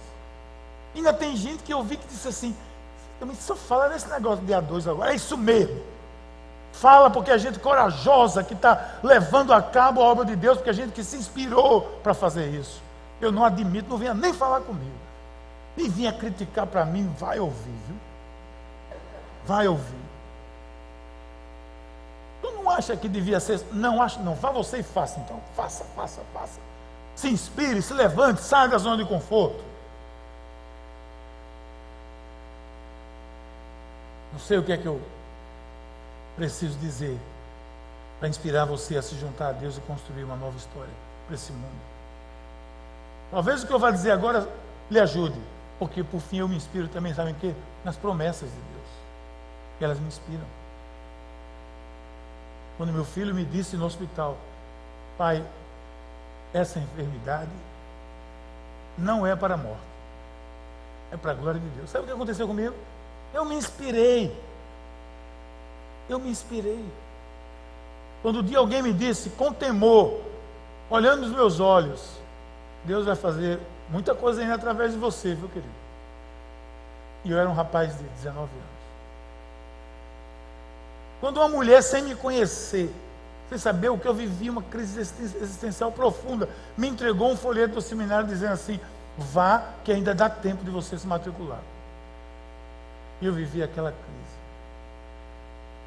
Ainda 0.95 1.13
tem 1.13 1.35
gente 1.35 1.63
que 1.63 1.73
eu 1.73 1.83
vi 1.83 1.97
que 1.97 2.07
disse 2.07 2.27
assim: 2.27 2.55
também 3.19 3.35
só 3.35 3.55
fala 3.55 3.89
nesse 3.89 4.09
negócio 4.09 4.43
de 4.45 4.53
A2 4.53 4.89
agora. 4.89 5.11
É 5.11 5.15
isso 5.15 5.37
mesmo. 5.37 5.81
Fala 6.73 7.09
porque 7.09 7.31
a 7.31 7.37
gente 7.37 7.59
corajosa 7.59 8.43
que 8.43 8.53
está 8.53 8.97
levando 9.01 9.53
a 9.53 9.61
cabo 9.61 10.01
a 10.01 10.05
obra 10.05 10.25
de 10.25 10.35
Deus, 10.35 10.57
porque 10.57 10.71
a 10.71 10.73
gente 10.73 10.91
que 10.91 11.03
se 11.03 11.15
inspirou 11.15 11.81
para 12.03 12.13
fazer 12.13 12.47
isso. 12.47 12.81
Eu 13.21 13.31
não 13.31 13.45
admito, 13.45 13.89
não 13.89 13.97
venha 13.97 14.13
nem 14.13 14.33
falar 14.33 14.59
comigo. 14.61 14.91
Nem 15.77 15.89
vinha 15.89 16.11
criticar 16.11 16.67
para 16.67 16.83
mim, 16.83 17.13
vai 17.17 17.39
ouvir, 17.39 17.77
viu? 17.87 17.95
vai 19.45 19.67
ouvir. 19.67 20.03
Tu 22.41 22.51
não 22.51 22.69
acha 22.69 22.95
que 22.97 23.07
devia 23.07 23.39
ser? 23.39 23.61
Não 23.71 24.01
acho, 24.01 24.19
não. 24.21 24.35
Vá 24.35 24.51
você 24.51 24.79
e 24.79 24.83
faça 24.83 25.19
então. 25.19 25.39
Faça, 25.55 25.85
faça, 25.95 26.21
faça. 26.33 26.59
Se 27.15 27.29
inspire, 27.29 27.81
se 27.81 27.93
levante, 27.93 28.41
saia 28.41 28.67
da 28.67 28.77
zona 28.77 28.97
de 28.97 29.05
conforto. 29.05 29.63
Não 34.33 34.39
sei 34.39 34.57
o 34.57 34.63
que 34.63 34.73
é 34.73 34.77
que 34.77 34.85
eu 34.85 34.99
preciso 36.35 36.77
dizer 36.79 37.17
para 38.19 38.29
inspirar 38.29 38.65
você 38.65 38.97
a 38.97 39.01
se 39.01 39.15
juntar 39.15 39.49
a 39.49 39.51
Deus 39.51 39.77
e 39.77 39.81
construir 39.81 40.23
uma 40.23 40.35
nova 40.35 40.57
história 40.57 40.93
para 41.25 41.35
esse 41.35 41.51
mundo. 41.51 41.81
Talvez 43.31 43.63
o 43.63 43.67
que 43.67 43.73
eu 43.73 43.79
vá 43.79 43.91
dizer 43.91 44.11
agora 44.11 44.47
lhe 44.89 44.99
ajude, 44.99 45.39
porque 45.79 46.03
por 46.03 46.21
fim 46.21 46.37
eu 46.37 46.47
me 46.47 46.55
inspiro 46.55 46.87
também, 46.87 47.13
sabem 47.13 47.33
o 47.33 47.37
quê? 47.37 47.53
Nas 47.83 47.97
promessas 47.97 48.49
de 48.49 48.55
Deus 48.55 48.73
elas 49.83 49.99
me 49.99 50.07
inspiram. 50.07 50.45
Quando 52.77 52.91
meu 52.91 53.05
filho 53.05 53.35
me 53.35 53.45
disse 53.45 53.75
no 53.75 53.85
hospital, 53.85 54.37
pai, 55.17 55.45
essa 56.53 56.79
enfermidade 56.79 57.51
não 58.97 59.25
é 59.25 59.35
para 59.35 59.55
a 59.55 59.57
morte, 59.57 59.81
é 61.11 61.17
para 61.17 61.31
a 61.31 61.33
glória 61.35 61.59
de 61.59 61.67
Deus. 61.69 61.89
Sabe 61.89 62.03
o 62.03 62.07
que 62.07 62.13
aconteceu 62.13 62.47
comigo? 62.47 62.75
Eu 63.33 63.45
me 63.45 63.55
inspirei. 63.55 64.35
Eu 66.09 66.19
me 66.19 66.29
inspirei. 66.29 66.83
Quando 68.21 68.39
um 68.39 68.43
dia 68.43 68.57
alguém 68.57 68.81
me 68.81 68.93
disse, 68.93 69.29
com 69.31 69.51
temor, 69.51 70.21
olhando 70.89 71.21
nos 71.21 71.31
meus 71.31 71.59
olhos, 71.59 72.01
Deus 72.85 73.05
vai 73.05 73.15
fazer 73.15 73.59
muita 73.89 74.15
coisa 74.15 74.41
ainda 74.41 74.55
através 74.55 74.93
de 74.93 74.97
você, 74.97 75.33
viu, 75.35 75.47
querido? 75.49 75.83
E 77.25 77.31
eu 77.31 77.39
era 77.39 77.49
um 77.49 77.53
rapaz 77.53 77.97
de 77.97 78.03
19 78.03 78.39
anos. 78.39 78.73
Quando 81.19 81.37
uma 81.37 81.47
mulher, 81.47 81.81
sem 81.81 82.03
me 82.03 82.15
conhecer, 82.15 82.93
sem 83.49 83.57
saber 83.57 83.89
o 83.89 83.97
que 83.97 84.07
eu 84.07 84.13
vivi, 84.13 84.49
uma 84.49 84.61
crise 84.61 84.99
existencial 84.99 85.91
profunda, 85.91 86.49
me 86.77 86.87
entregou 86.87 87.31
um 87.31 87.37
folheto 87.37 87.75
do 87.75 87.81
seminário 87.81 88.27
dizendo 88.27 88.53
assim: 88.53 88.79
vá, 89.17 89.63
que 89.85 89.91
ainda 89.91 90.13
dá 90.13 90.29
tempo 90.29 90.63
de 90.65 90.69
você 90.69 90.97
se 90.97 91.07
matricular. 91.07 91.61
E 93.21 93.25
eu 93.25 93.33
vivi 93.33 93.63
aquela 93.63 93.91
crise. 93.91 94.42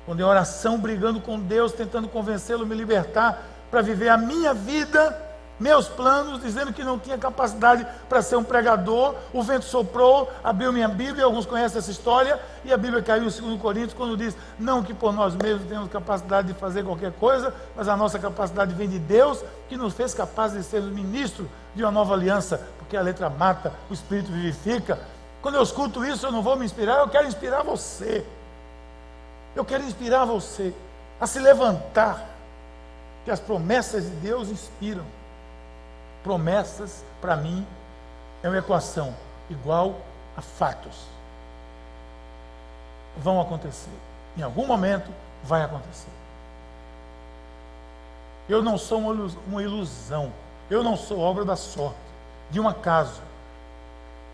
Quando 0.06 0.20
em 0.20 0.22
oração, 0.22 0.78
brigando 0.78 1.20
com 1.20 1.38
Deus, 1.38 1.72
tentando 1.72 2.08
convencê-lo 2.08 2.64
me 2.64 2.74
libertar 2.74 3.42
para 3.70 3.82
viver 3.82 4.08
a 4.08 4.16
minha 4.16 4.54
vida, 4.54 5.26
meus 5.58 5.88
planos, 5.88 6.42
dizendo 6.42 6.72
que 6.72 6.84
não 6.84 6.98
tinha 6.98 7.16
capacidade 7.16 7.86
para 8.08 8.22
ser 8.22 8.36
um 8.36 8.44
pregador. 8.44 9.14
O 9.32 9.42
vento 9.42 9.64
soprou, 9.64 10.30
abriu 10.44 10.72
minha 10.72 10.88
Bíblia, 10.88 11.24
alguns 11.24 11.46
conhecem 11.46 11.78
essa 11.78 11.90
história, 11.90 12.38
e 12.64 12.72
a 12.72 12.76
Bíblia 12.76 13.02
caiu 13.02 13.24
em 13.24 13.30
2 13.30 13.60
Coríntios 13.60 13.94
quando 13.94 14.16
diz: 14.16 14.36
Não 14.58 14.82
que 14.82 14.94
por 14.94 15.12
nós 15.12 15.34
mesmos 15.34 15.66
temos 15.68 15.88
capacidade 15.88 16.48
de 16.48 16.54
fazer 16.54 16.84
qualquer 16.84 17.12
coisa, 17.12 17.52
mas 17.74 17.88
a 17.88 17.96
nossa 17.96 18.18
capacidade 18.18 18.74
vem 18.74 18.88
de 18.88 18.98
Deus, 18.98 19.42
que 19.68 19.76
nos 19.76 19.94
fez 19.94 20.14
capazes 20.14 20.58
de 20.58 20.64
ser 20.64 20.82
ministros 20.82 21.48
de 21.74 21.82
uma 21.82 21.90
nova 21.90 22.14
aliança, 22.14 22.60
porque 22.78 22.96
a 22.96 23.02
letra 23.02 23.28
mata, 23.28 23.72
o 23.90 23.94
Espírito 23.94 24.30
vivifica. 24.30 24.98
Quando 25.40 25.54
eu 25.54 25.62
escuto 25.62 26.04
isso, 26.04 26.26
eu 26.26 26.32
não 26.32 26.42
vou 26.42 26.56
me 26.56 26.64
inspirar, 26.64 26.98
eu 26.98 27.08
quero 27.08 27.26
inspirar 27.26 27.62
você. 27.62 28.24
Eu 29.56 29.64
quero 29.64 29.82
inspirar 29.84 30.26
você 30.26 30.74
a 31.18 31.26
se 31.26 31.40
levantar, 31.40 32.28
que 33.24 33.30
as 33.30 33.40
promessas 33.40 34.04
de 34.04 34.10
Deus 34.10 34.50
inspiram. 34.50 35.04
Promessas, 36.22 37.02
para 37.20 37.34
mim, 37.36 37.66
é 38.42 38.48
uma 38.48 38.58
equação 38.58 39.16
igual 39.48 39.96
a 40.36 40.42
fatos. 40.42 41.06
Vão 43.16 43.40
acontecer. 43.40 43.90
Em 44.36 44.42
algum 44.42 44.66
momento 44.66 45.10
vai 45.42 45.62
acontecer. 45.62 46.10
Eu 48.46 48.62
não 48.62 48.76
sou 48.76 49.00
uma 49.46 49.62
ilusão. 49.62 50.30
Eu 50.68 50.82
não 50.82 50.96
sou 50.96 51.18
obra 51.18 51.44
da 51.44 51.56
sorte, 51.56 51.96
de 52.50 52.60
um 52.60 52.68
acaso. 52.68 53.22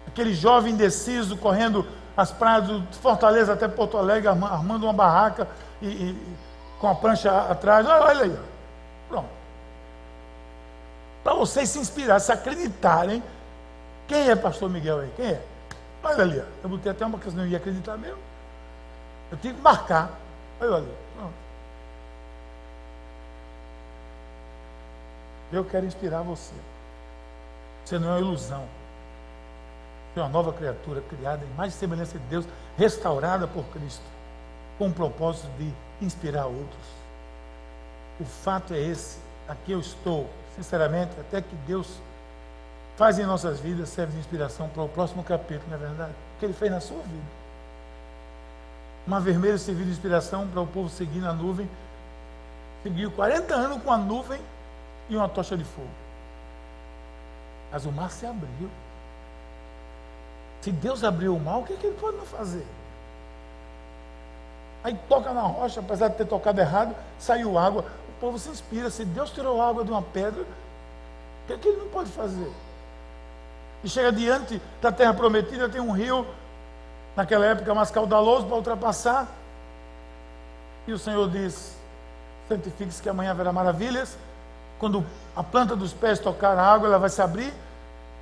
Aquele 0.06 0.34
jovem 0.34 0.72
indeciso 0.72 1.36
correndo 1.36 1.86
as 2.16 2.30
praias 2.30 2.66
de 2.66 2.98
Fortaleza 2.98 3.52
até 3.52 3.68
Porto 3.68 3.96
Alegre, 3.96 4.28
armando 4.28 4.84
uma 4.84 4.92
barraca 4.92 5.48
e, 5.80 5.86
e 5.86 6.36
com 6.80 6.88
a 6.88 6.94
prancha 6.94 7.30
atrás. 7.50 7.86
Olha 7.86 8.24
aí. 8.24 8.38
Pronto 9.08 9.42
para 11.22 11.34
vocês 11.34 11.68
se 11.68 11.78
inspirarem, 11.78 12.20
se 12.20 12.32
acreditarem. 12.32 13.22
Quem 14.08 14.28
é 14.28 14.36
pastor 14.36 14.68
Miguel 14.68 15.00
aí? 15.00 15.12
Quem 15.16 15.26
é? 15.26 15.42
Olha 16.02 16.22
ali, 16.22 16.44
eu 16.62 16.68
botei 16.68 16.90
até 16.90 17.06
uma 17.06 17.18
que 17.18 17.30
não 17.30 17.46
ia 17.46 17.58
acreditar 17.58 17.96
mesmo. 17.96 18.18
Eu 19.30 19.38
tinha 19.38 19.54
que 19.54 19.60
marcar. 19.60 20.10
Olha 20.60 20.76
ali. 20.76 20.94
Pronto. 21.16 21.34
Eu 25.52 25.64
quero 25.64 25.86
inspirar 25.86 26.22
você. 26.22 26.54
Você 27.84 27.98
não 27.98 28.08
é 28.08 28.10
uma 28.12 28.20
ilusão. 28.20 28.64
É 30.14 30.20
uma 30.20 30.28
nova 30.28 30.52
criatura 30.52 31.00
criada 31.02 31.44
em 31.44 31.56
mais 31.56 31.72
semelhança 31.74 32.18
de 32.18 32.24
Deus, 32.26 32.44
restaurada 32.76 33.46
por 33.46 33.64
Cristo, 33.66 34.04
com 34.78 34.88
o 34.88 34.92
propósito 34.92 35.48
de 35.58 35.72
inspirar 36.04 36.46
outros. 36.46 36.86
O 38.20 38.24
fato 38.24 38.74
é 38.74 38.78
esse. 38.78 39.18
Aqui 39.48 39.72
eu 39.72 39.80
estou 39.80 40.28
sinceramente, 40.56 41.12
até 41.18 41.40
que 41.40 41.54
Deus 41.66 41.88
faz 42.96 43.18
em 43.18 43.24
nossas 43.24 43.58
vidas 43.60 43.88
serve 43.88 44.12
de 44.12 44.18
inspiração 44.18 44.68
para 44.68 44.82
o 44.82 44.88
próximo 44.88 45.24
capítulo, 45.24 45.64
não 45.68 45.76
é 45.76 45.80
verdade? 45.80 46.12
O 46.12 46.38
que 46.38 46.46
ele 46.46 46.52
fez 46.52 46.70
na 46.70 46.80
sua 46.80 47.02
vida. 47.02 47.42
Uma 49.06 49.18
vermelha 49.18 49.58
serviu 49.58 49.84
de 49.84 49.90
inspiração 49.90 50.46
para 50.46 50.60
o 50.60 50.66
povo 50.66 50.88
seguir 50.88 51.20
na 51.20 51.32
nuvem. 51.32 51.68
Seguiu 52.82 53.10
40 53.10 53.54
anos 53.54 53.82
com 53.82 53.90
a 53.90 53.96
nuvem 53.96 54.40
e 55.08 55.16
uma 55.16 55.28
tocha 55.28 55.56
de 55.56 55.64
fogo. 55.64 55.88
Mas 57.72 57.84
o 57.84 57.92
mar 57.92 58.10
se 58.10 58.26
abriu. 58.26 58.70
Se 60.62 60.72
Deus 60.72 61.04
abriu 61.04 61.36
o 61.36 61.40
mar, 61.40 61.58
o 61.58 61.64
que, 61.64 61.74
é 61.74 61.76
que 61.76 61.86
ele 61.86 61.96
pode 62.00 62.16
não 62.16 62.24
fazer? 62.24 62.66
Aí 64.82 64.98
toca 65.08 65.32
na 65.32 65.42
rocha, 65.42 65.80
apesar 65.80 66.08
de 66.08 66.16
ter 66.16 66.26
tocado 66.26 66.60
errado, 66.60 66.94
saiu 67.18 67.58
água 67.58 67.84
povo 68.22 68.38
se 68.38 68.48
inspira. 68.48 68.88
Se 68.88 69.04
Deus 69.04 69.30
tirou 69.30 69.60
água 69.60 69.84
de 69.84 69.90
uma 69.90 70.00
pedra, 70.00 70.42
o 70.42 71.46
que, 71.48 71.52
é 71.54 71.58
que 71.58 71.66
ele 71.66 71.78
não 71.78 71.88
pode 71.88 72.08
fazer? 72.10 72.50
E 73.82 73.88
chega 73.88 74.12
diante 74.12 74.62
da 74.80 74.92
terra 74.92 75.12
prometida, 75.12 75.68
tem 75.68 75.80
um 75.80 75.90
rio, 75.90 76.24
naquela 77.16 77.44
época 77.44 77.74
mais 77.74 77.90
caudaloso, 77.90 78.46
para 78.46 78.54
ultrapassar. 78.54 79.26
E 80.86 80.92
o 80.92 80.98
Senhor 80.98 81.28
diz: 81.28 81.76
santifique-se 82.48 83.02
que 83.02 83.08
amanhã 83.08 83.32
haverá 83.32 83.52
maravilhas. 83.52 84.16
Quando 84.78 85.04
a 85.34 85.42
planta 85.42 85.74
dos 85.74 85.92
pés 85.92 86.20
tocar 86.20 86.56
a 86.56 86.64
água, 86.64 86.86
ela 86.86 86.98
vai 86.98 87.10
se 87.10 87.20
abrir. 87.20 87.52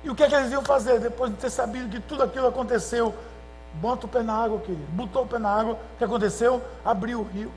E 0.03 0.09
o 0.09 0.15
que 0.15 0.23
é 0.23 0.27
que 0.27 0.35
eles 0.35 0.51
iam 0.51 0.63
fazer? 0.63 0.99
Depois 0.99 1.31
de 1.31 1.37
ter 1.37 1.49
sabido 1.49 1.89
que 1.89 1.99
tudo 1.99 2.23
aquilo 2.23 2.47
aconteceu, 2.47 3.13
bota 3.75 4.05
o 4.05 4.09
pé 4.09 4.23
na 4.23 4.33
água, 4.33 4.59
querido. 4.59 4.85
Botou 4.91 5.23
o 5.23 5.27
pé 5.27 5.37
na 5.37 5.49
água, 5.49 5.73
o 5.73 5.97
que 5.97 6.03
aconteceu? 6.03 6.61
Abriu 6.83 7.19
o 7.19 7.23
rio. 7.23 7.51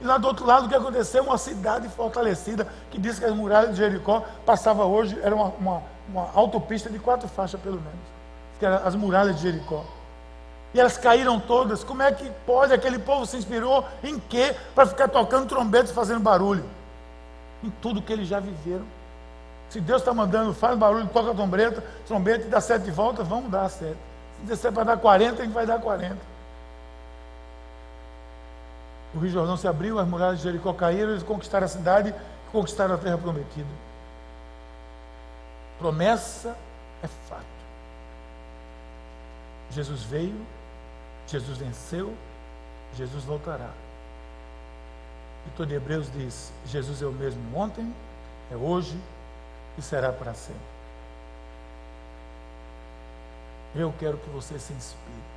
E 0.00 0.04
lá 0.04 0.16
do 0.16 0.26
outro 0.26 0.46
lado, 0.46 0.66
o 0.66 0.68
que 0.68 0.74
aconteceu? 0.74 1.22
Uma 1.22 1.38
cidade 1.38 1.88
fortalecida, 1.88 2.66
que 2.90 2.98
diz 2.98 3.18
que 3.18 3.24
as 3.24 3.34
muralhas 3.34 3.72
de 3.72 3.76
Jericó 3.76 4.24
passava 4.46 4.84
hoje, 4.84 5.18
era 5.22 5.34
uma, 5.34 5.48
uma, 5.58 5.82
uma 6.08 6.30
autopista 6.34 6.88
de 6.88 6.98
quatro 6.98 7.28
faixas, 7.28 7.60
pelo 7.60 7.76
menos. 7.76 8.00
Que 8.58 8.66
eram 8.66 8.86
as 8.86 8.94
muralhas 8.94 9.36
de 9.36 9.42
Jericó. 9.42 9.84
E 10.72 10.80
elas 10.80 10.96
caíram 10.96 11.38
todas. 11.38 11.84
Como 11.84 12.02
é 12.02 12.12
que 12.12 12.30
pode? 12.46 12.72
Aquele 12.72 12.98
povo 12.98 13.26
se 13.26 13.36
inspirou 13.36 13.84
em 14.02 14.18
quê? 14.18 14.54
Para 14.74 14.86
ficar 14.86 15.08
tocando 15.08 15.46
trombetes, 15.46 15.92
fazendo 15.92 16.20
barulho. 16.20 16.64
Em 17.62 17.70
tudo 17.82 18.00
que 18.00 18.12
eles 18.12 18.26
já 18.26 18.40
viveram. 18.40 18.86
Se 19.70 19.80
Deus 19.80 20.02
está 20.02 20.12
mandando, 20.12 20.52
faz 20.52 20.76
barulho, 20.76 21.06
toca 21.06 21.32
trombeta, 21.32 21.82
trombeta 22.06 22.46
e 22.46 22.50
dá 22.50 22.60
sete 22.60 22.90
voltas, 22.90 23.26
vamos 23.26 23.50
dar 23.50 23.68
sete. 23.68 23.96
Se 24.40 24.46
disser 24.46 24.72
para 24.72 24.84
dar 24.84 24.96
40, 24.96 25.40
a 25.40 25.44
gente 25.44 25.54
vai 25.54 25.64
dar 25.64 25.80
40. 25.80 26.16
O 29.14 29.18
Rio 29.18 29.30
Jordão 29.30 29.56
se 29.56 29.66
abriu, 29.66 29.98
as 29.98 30.06
muralhas 30.06 30.38
de 30.38 30.44
Jericó 30.44 30.72
caíram, 30.72 31.10
eles 31.10 31.22
conquistaram 31.22 31.64
a 31.64 31.68
cidade 31.68 32.14
conquistaram 32.52 32.94
a 32.94 32.98
terra 32.98 33.18
prometida. 33.18 33.68
Promessa 35.78 36.56
é 37.02 37.08
fato. 37.28 37.44
Jesus 39.70 40.02
veio, 40.02 40.46
Jesus 41.26 41.58
venceu, 41.58 42.14
Jesus 42.96 43.24
voltará. 43.24 43.70
E 45.46 45.50
todo 45.56 45.72
Hebreus 45.72 46.10
diz: 46.12 46.52
Jesus 46.66 47.00
é 47.00 47.06
o 47.06 47.12
mesmo 47.12 47.40
ontem, 47.56 47.94
é 48.50 48.56
hoje 48.56 48.98
e 49.80 49.82
será 49.82 50.12
para 50.12 50.34
sempre. 50.34 50.60
Eu 53.74 53.92
quero 53.98 54.18
que 54.18 54.28
você 54.28 54.58
se 54.58 54.72
inspire. 54.72 55.30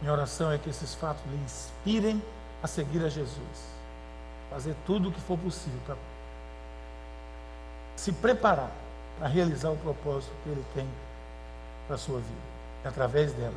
Minha 0.00 0.12
oração 0.12 0.50
é 0.50 0.58
que 0.58 0.70
esses 0.70 0.94
fatos 0.94 1.22
lhe 1.26 1.36
inspirem 1.36 2.22
a 2.62 2.66
seguir 2.66 3.04
a 3.04 3.08
Jesus. 3.08 3.68
Fazer 4.50 4.74
tudo 4.86 5.10
o 5.10 5.12
que 5.12 5.20
for 5.20 5.38
possível 5.38 5.78
para 5.86 5.96
se 7.96 8.12
preparar 8.12 8.70
para 9.18 9.26
realizar 9.26 9.70
o 9.70 9.76
propósito 9.76 10.32
que 10.44 10.48
Ele 10.48 10.64
tem 10.72 10.88
para 11.86 11.96
a 11.96 11.98
sua 11.98 12.20
vida. 12.20 12.40
É 12.84 12.88
através 12.88 13.32
dela. 13.32 13.52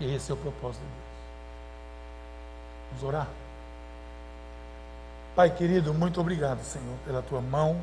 E 0.00 0.14
esse 0.14 0.30
é 0.30 0.34
o 0.34 0.36
propósito 0.36 0.82
de 0.82 0.88
Deus. 0.88 1.06
Vamos 2.90 3.04
orar? 3.04 3.28
Pai 5.36 5.50
querido, 5.50 5.92
muito 5.92 6.18
obrigado, 6.18 6.64
Senhor, 6.64 6.96
pela 7.04 7.20
tua 7.20 7.42
mão 7.42 7.78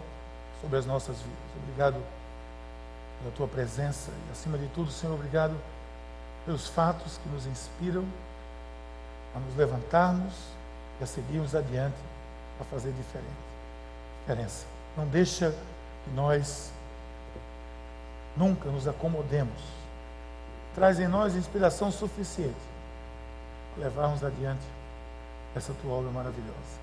sobre 0.60 0.80
as 0.80 0.88
nossas 0.88 1.18
vidas. 1.18 1.38
Obrigado 1.62 2.04
pela 3.20 3.36
tua 3.36 3.47
presença 3.47 4.10
e, 4.10 4.32
acima 4.32 4.58
de 4.58 4.66
tudo, 4.70 4.89
Senhor, 4.89 5.14
obrigado 5.14 5.56
pelos 6.47 6.68
fatos 6.68 7.20
que 7.20 7.30
nos 7.30 7.45
inspiram 7.45 8.04
a 9.36 9.39
nos 9.39 9.56
levantarmos 9.56 10.34
e 10.99 11.04
a 11.04 11.06
seguirmos 11.06 11.54
adiante 11.54 11.95
a 12.60 12.64
fazer 12.64 12.91
diferente. 12.93 13.28
diferença. 14.22 14.66
Não 14.97 15.06
deixa 15.06 15.51
que 16.06 16.10
nós 16.16 16.72
nunca 18.36 18.68
nos 18.70 18.88
acomodemos. 18.88 19.62
Traz 20.74 20.99
em 20.99 21.08
nós 21.08 21.36
inspiração 21.36 21.91
suficiente 21.91 22.56
para 23.76 23.84
levarmos 23.84 24.24
adiante 24.24 24.66
essa 25.56 25.72
tua 25.84 25.93
obra 25.93 26.10
maravilhosa. 26.10 26.83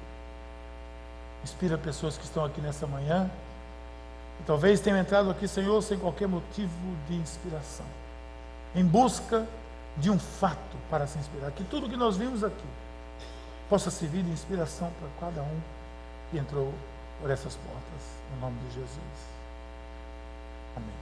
Inspira 1.42 1.78
pessoas 1.78 2.18
que 2.18 2.24
estão 2.24 2.44
aqui 2.44 2.60
nessa 2.60 2.86
manhã 2.86 3.30
e 4.40 4.42
talvez 4.44 4.80
tenham 4.80 4.98
entrado 4.98 5.30
aqui, 5.30 5.48
Senhor, 5.48 5.80
sem 5.82 5.98
qualquer 5.98 6.28
motivo 6.28 6.70
de 7.08 7.14
inspiração 7.14 7.86
em 8.74 8.84
busca 8.84 9.46
de 9.96 10.10
um 10.10 10.18
fato 10.18 10.76
para 10.88 11.06
se 11.06 11.18
inspirar. 11.18 11.50
Que 11.52 11.64
tudo 11.64 11.88
que 11.88 11.96
nós 11.96 12.16
vimos 12.16 12.44
aqui 12.44 12.68
possa 13.68 13.90
servir 13.90 14.22
de 14.22 14.30
inspiração 14.30 14.90
para 14.98 15.28
cada 15.28 15.42
um 15.42 15.60
que 16.30 16.38
entrou 16.38 16.72
por 17.20 17.30
essas 17.30 17.54
portas. 17.56 18.02
No 18.34 18.40
nome 18.40 18.58
de 18.68 18.74
Jesus. 18.74 18.90
Amém. 20.76 20.99